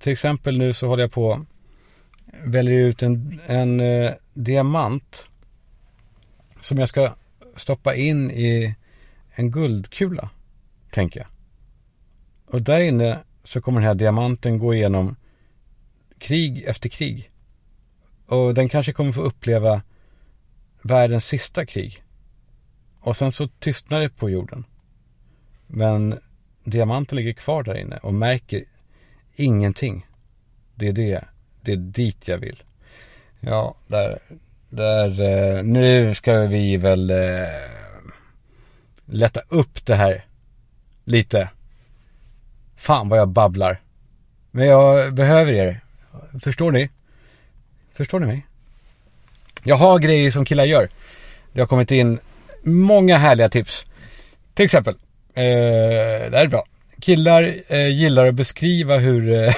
[0.00, 1.46] Till exempel nu så håller jag på
[2.44, 5.26] väljer ut en, en eh, diamant
[6.60, 7.14] som jag ska
[7.56, 8.74] stoppa in i
[9.34, 10.30] en guldkula,
[10.90, 11.28] tänker jag.
[12.46, 15.16] Och där inne så kommer den här diamanten gå igenom
[16.18, 17.30] krig efter krig.
[18.26, 19.82] Och den kanske kommer få uppleva
[20.82, 22.03] världens sista krig.
[23.04, 24.64] Och sen så tystnar det på jorden.
[25.66, 26.18] Men
[26.64, 28.64] diamanten ligger kvar där inne och märker
[29.34, 30.06] ingenting.
[30.74, 31.24] Det är det,
[31.60, 32.62] det är dit jag vill.
[33.40, 34.18] Ja, där,
[34.70, 37.16] där, eh, nu ska vi väl eh,
[39.04, 40.24] lätta upp det här
[41.04, 41.50] lite.
[42.76, 43.80] Fan vad jag babblar.
[44.50, 45.80] Men jag behöver er.
[46.40, 46.90] Förstår ni?
[47.92, 48.46] Förstår ni mig?
[49.64, 50.88] Jag har grejer som killar gör.
[51.52, 52.18] Det har kommit in
[52.64, 53.86] många härliga tips.
[54.54, 54.94] Till exempel,
[55.34, 55.44] eh,
[56.30, 56.64] det här är bra.
[57.00, 59.32] Killar eh, gillar att beskriva hur...
[59.32, 59.38] Eh,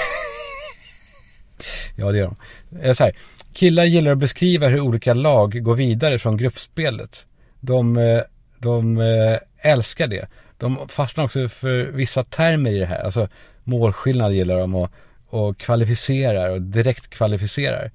[1.97, 2.35] ja, det gör
[2.71, 2.83] de.
[2.83, 3.13] Eh, så här.
[3.53, 7.27] Killar gillar att beskriva hur olika lag går vidare från gruppspelet.
[7.61, 8.21] De, eh,
[8.59, 10.29] de eh, älskar det.
[10.59, 13.05] De fastnar också för vissa termer i det här.
[13.05, 13.29] Alltså
[13.65, 14.91] målskillnad gillar de och,
[15.29, 17.91] och kvalificerar och direkt kvalificerar.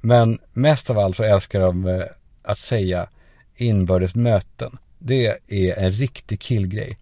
[0.00, 2.02] Men mest av allt så älskar de eh,
[2.44, 3.08] att säga
[3.56, 4.78] inbördes möten.
[4.98, 6.98] Det är en riktig killgrej.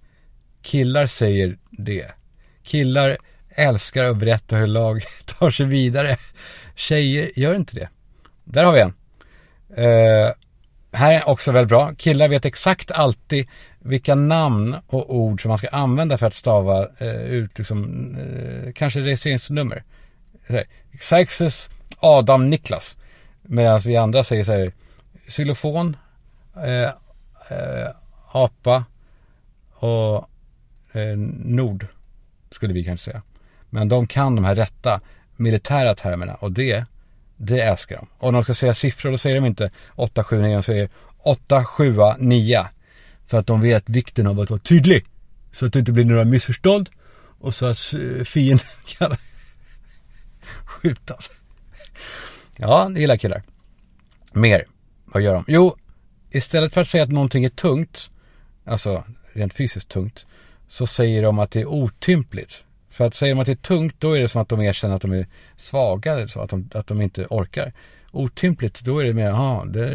[0.63, 2.11] Killar säger det.
[2.63, 3.17] Killar
[3.49, 6.17] älskar att berätta hur lag tar sig vidare.
[6.75, 7.89] Tjejer gör inte det.
[8.45, 8.95] Där har vi en.
[9.79, 10.33] Uh,
[10.93, 11.95] här är också väldigt bra.
[11.95, 13.49] Killar vet exakt alltid
[13.79, 17.85] vilka namn och ord som man ska använda för att stava uh, ut liksom,
[18.17, 19.85] uh, kanske registreringsnummer.
[20.99, 22.97] Xerxes Adam Niklas.
[23.43, 24.73] Medan vi andra säger så här
[25.29, 25.97] xylofon,
[26.65, 26.91] Eh,
[27.59, 27.89] eh,
[28.33, 28.85] apa
[29.75, 30.29] och
[30.93, 31.87] eh, Nord,
[32.51, 33.23] skulle vi kanske säga.
[33.71, 35.01] Men de kan de här rätta
[35.37, 36.85] militära termerna och det,
[37.37, 38.07] det älskar de.
[38.19, 40.89] Och när de ska säga siffror, då säger de inte 8, 7, 9, de säger
[41.19, 42.67] 8, 7, 9.
[43.27, 45.05] För att de vet vikten av att vara tydlig.
[45.53, 46.91] Så att det inte blir några missförstånd.
[47.41, 48.67] Och så att eh, fienden
[48.99, 49.17] kan
[50.65, 51.31] skjutas.
[52.57, 53.43] Ja, det gillar killar.
[54.33, 54.65] Mer.
[55.05, 55.45] Vad gör de?
[55.49, 55.77] Jo,
[56.31, 58.11] istället för att säga att någonting är tungt,
[58.65, 60.27] alltså rent fysiskt tungt,
[60.69, 62.65] så säger de att det är otympligt.
[62.91, 64.97] För att säger de att det är tungt, då är det som att de erkänner
[64.97, 65.27] att de är
[65.57, 67.73] svaga eller så, att de, att de inte orkar.
[68.11, 69.87] Otympligt, då är det mer, ja, det,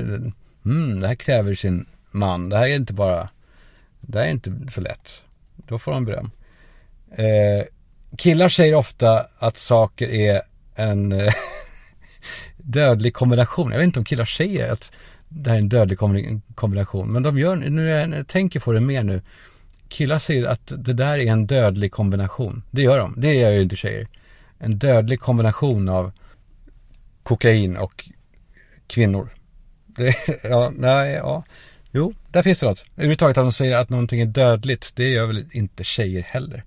[0.65, 2.49] mm, det här kräver sin man.
[2.49, 3.29] Det här är inte bara,
[4.01, 5.23] det här är inte så lätt.
[5.55, 6.31] Då får de beröm.
[7.11, 7.65] Eh,
[8.17, 10.41] killar säger ofta att saker är
[10.75, 11.33] en eh,
[12.57, 13.71] dödlig kombination.
[13.71, 14.91] Jag vet inte om killar säger att
[15.29, 15.99] det här är en dödlig
[16.55, 17.11] kombination.
[17.11, 19.21] Men de gör, nu jag tänker på det mer nu
[19.89, 22.63] killar säger att det där är en dödlig kombination.
[22.71, 23.13] Det gör de.
[23.17, 24.07] Det gör ju inte tjejer.
[24.59, 26.11] En dödlig kombination av
[27.23, 28.09] kokain och
[28.87, 29.29] kvinnor.
[29.85, 31.43] Det, ja, nej, ja.
[31.91, 32.85] Jo, där finns det något.
[32.95, 36.63] Överhuvudtaget att de säger att någonting är dödligt, det gör väl inte tjejer heller.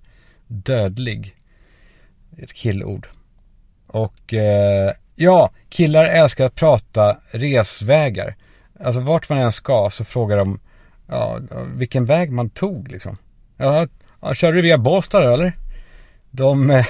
[0.47, 1.35] Dödlig.
[2.37, 3.07] Ett killord.
[3.87, 8.35] Och eh, ja, killar älskar att prata resvägar.
[8.83, 10.59] Alltså vart man än ska så frågar de
[11.07, 11.39] ja,
[11.75, 13.17] vilken väg man tog liksom.
[13.57, 13.87] Ja,
[14.21, 15.53] ja körde du via Båstad eller?
[16.31, 16.85] De, eh,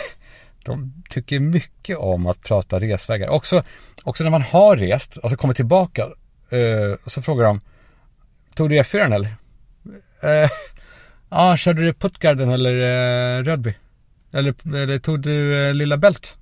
[0.66, 3.30] de tycker mycket om att prata resvägar.
[3.30, 3.64] Också,
[4.04, 6.04] också när man har rest, alltså kommer tillbaka,
[6.52, 7.62] eh, så frågar de,
[8.54, 9.36] tog du E4 eller?
[10.24, 10.50] Eh,
[11.30, 13.76] ja, körde du Puttgarden eller eh, Rödby?
[14.32, 16.38] Eller, eller tog du eh, Lilla Bält?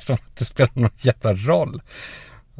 [0.00, 1.82] Som att det spelar någon jävla roll.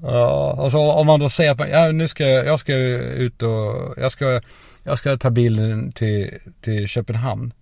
[0.03, 2.75] Ja, och så om man då säger att man, ja, nu ska jag, jag ska
[2.75, 4.41] ut och, jag ska,
[4.83, 7.53] jag ska ta bilen till, till Köpenhamn.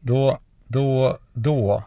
[0.00, 1.82] Då, då, då,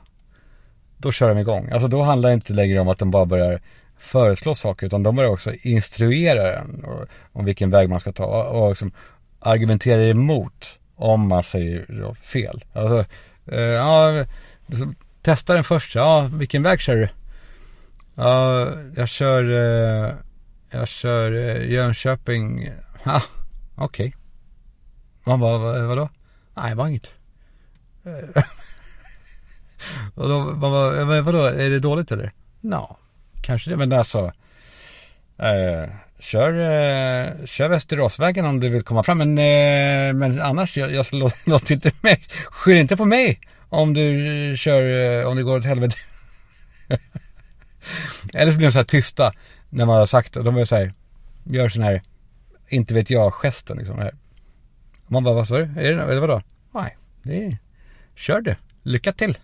[0.98, 1.70] då kör de igång.
[1.72, 3.60] Alltså då handlar det inte längre om att de bara börjar
[3.98, 6.86] föreslå saker utan de börjar också instruera en
[7.32, 8.92] om vilken väg man ska ta och liksom
[9.40, 12.64] argumentera emot om man säger fel.
[12.74, 13.06] Alltså,
[13.52, 14.26] eh, ja,
[15.22, 15.96] testa den först.
[15.96, 17.08] Ja, vilken väg kör du?
[18.16, 20.14] Ja, jag kör, eh,
[20.72, 22.64] jag kör eh, Jönköping.
[22.64, 22.72] Ja,
[23.12, 23.22] ah,
[23.76, 24.08] okej.
[24.08, 24.20] Okay.
[25.26, 26.10] Man bara, vadå?
[26.56, 27.14] Nej, det var inget.
[30.16, 32.32] och då, man bara, vadå, är det dåligt eller?
[32.62, 32.98] Ja,
[33.42, 34.32] kanske det, men alltså.
[35.38, 35.90] Eh,
[36.20, 41.06] kör, eh, kör Västeråsvägen om du vill komma fram, men, eh, men annars, jag, jag
[41.12, 43.40] låt, låt inte mig, skyll inte på mig
[43.70, 45.96] om du kör, eh, om det går åt helvete.
[48.34, 49.34] Eller så blir de så här tysta
[49.70, 50.44] när man har sagt det.
[50.44, 50.94] De är så här,
[51.44, 52.02] gör sån här,
[52.70, 53.98] inte vet jag, gesten liksom.
[53.98, 54.16] Här.
[55.08, 55.64] Man bara, vad sa du?
[55.64, 56.42] Är det, eller vadå?
[56.74, 57.58] Nej, det är,
[58.16, 58.56] kör du.
[58.84, 59.38] Lycka till.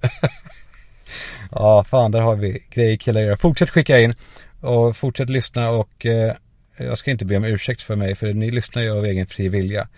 [1.50, 3.36] ja, fan, där har vi grejer killar göra.
[3.36, 4.14] Fortsätt skicka in
[4.60, 6.32] och fortsätt lyssna och eh,
[6.78, 9.48] jag ska inte be om ursäkt för mig för ni lyssnar ju av egen fri
[9.48, 9.88] vilja.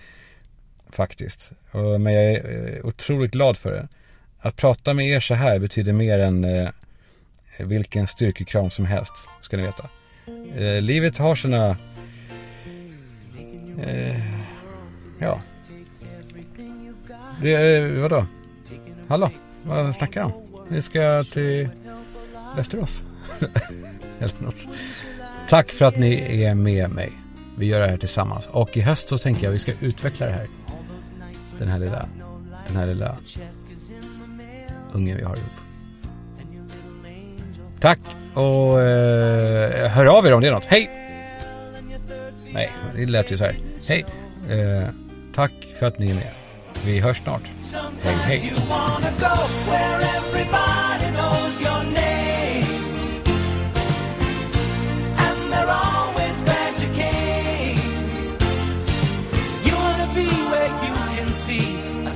[0.91, 1.53] Faktiskt.
[1.71, 3.89] Och, men jag är eh, otroligt glad för det.
[4.39, 6.69] Att prata med er så här betyder mer än eh,
[7.57, 9.89] Eh, vilken styrkekram som helst, ska ni veta.
[10.57, 11.77] Eh, livet har sina...
[13.87, 14.21] Eh,
[15.19, 15.41] ja.
[17.43, 18.27] Det, eh, vadå?
[19.09, 19.31] Hallå?
[19.63, 20.67] Vad snackar jag om?
[20.69, 21.69] Vi ska till
[22.57, 23.03] Västerås.
[24.21, 24.67] Eller något.
[25.49, 27.13] Tack för att ni är med mig.
[27.59, 28.47] Vi gör det här tillsammans.
[28.47, 30.47] Och i höst så tänker jag att vi ska utveckla det här.
[31.59, 32.09] Den här lilla,
[32.67, 33.17] den här lilla
[34.93, 35.62] ungen vi har ihop.
[37.83, 37.99] Tack
[38.35, 40.65] och eh, hör av er om det är något.
[40.65, 40.91] Hej!
[42.53, 43.57] Nej, det lät ju så här.
[43.89, 44.05] Hej!
[44.51, 44.89] Eh,
[45.35, 46.31] tack för att ni är med.
[46.85, 47.43] Vi hörs snart.
[48.05, 48.53] Hej, hej!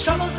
[0.07, 0.36] troubles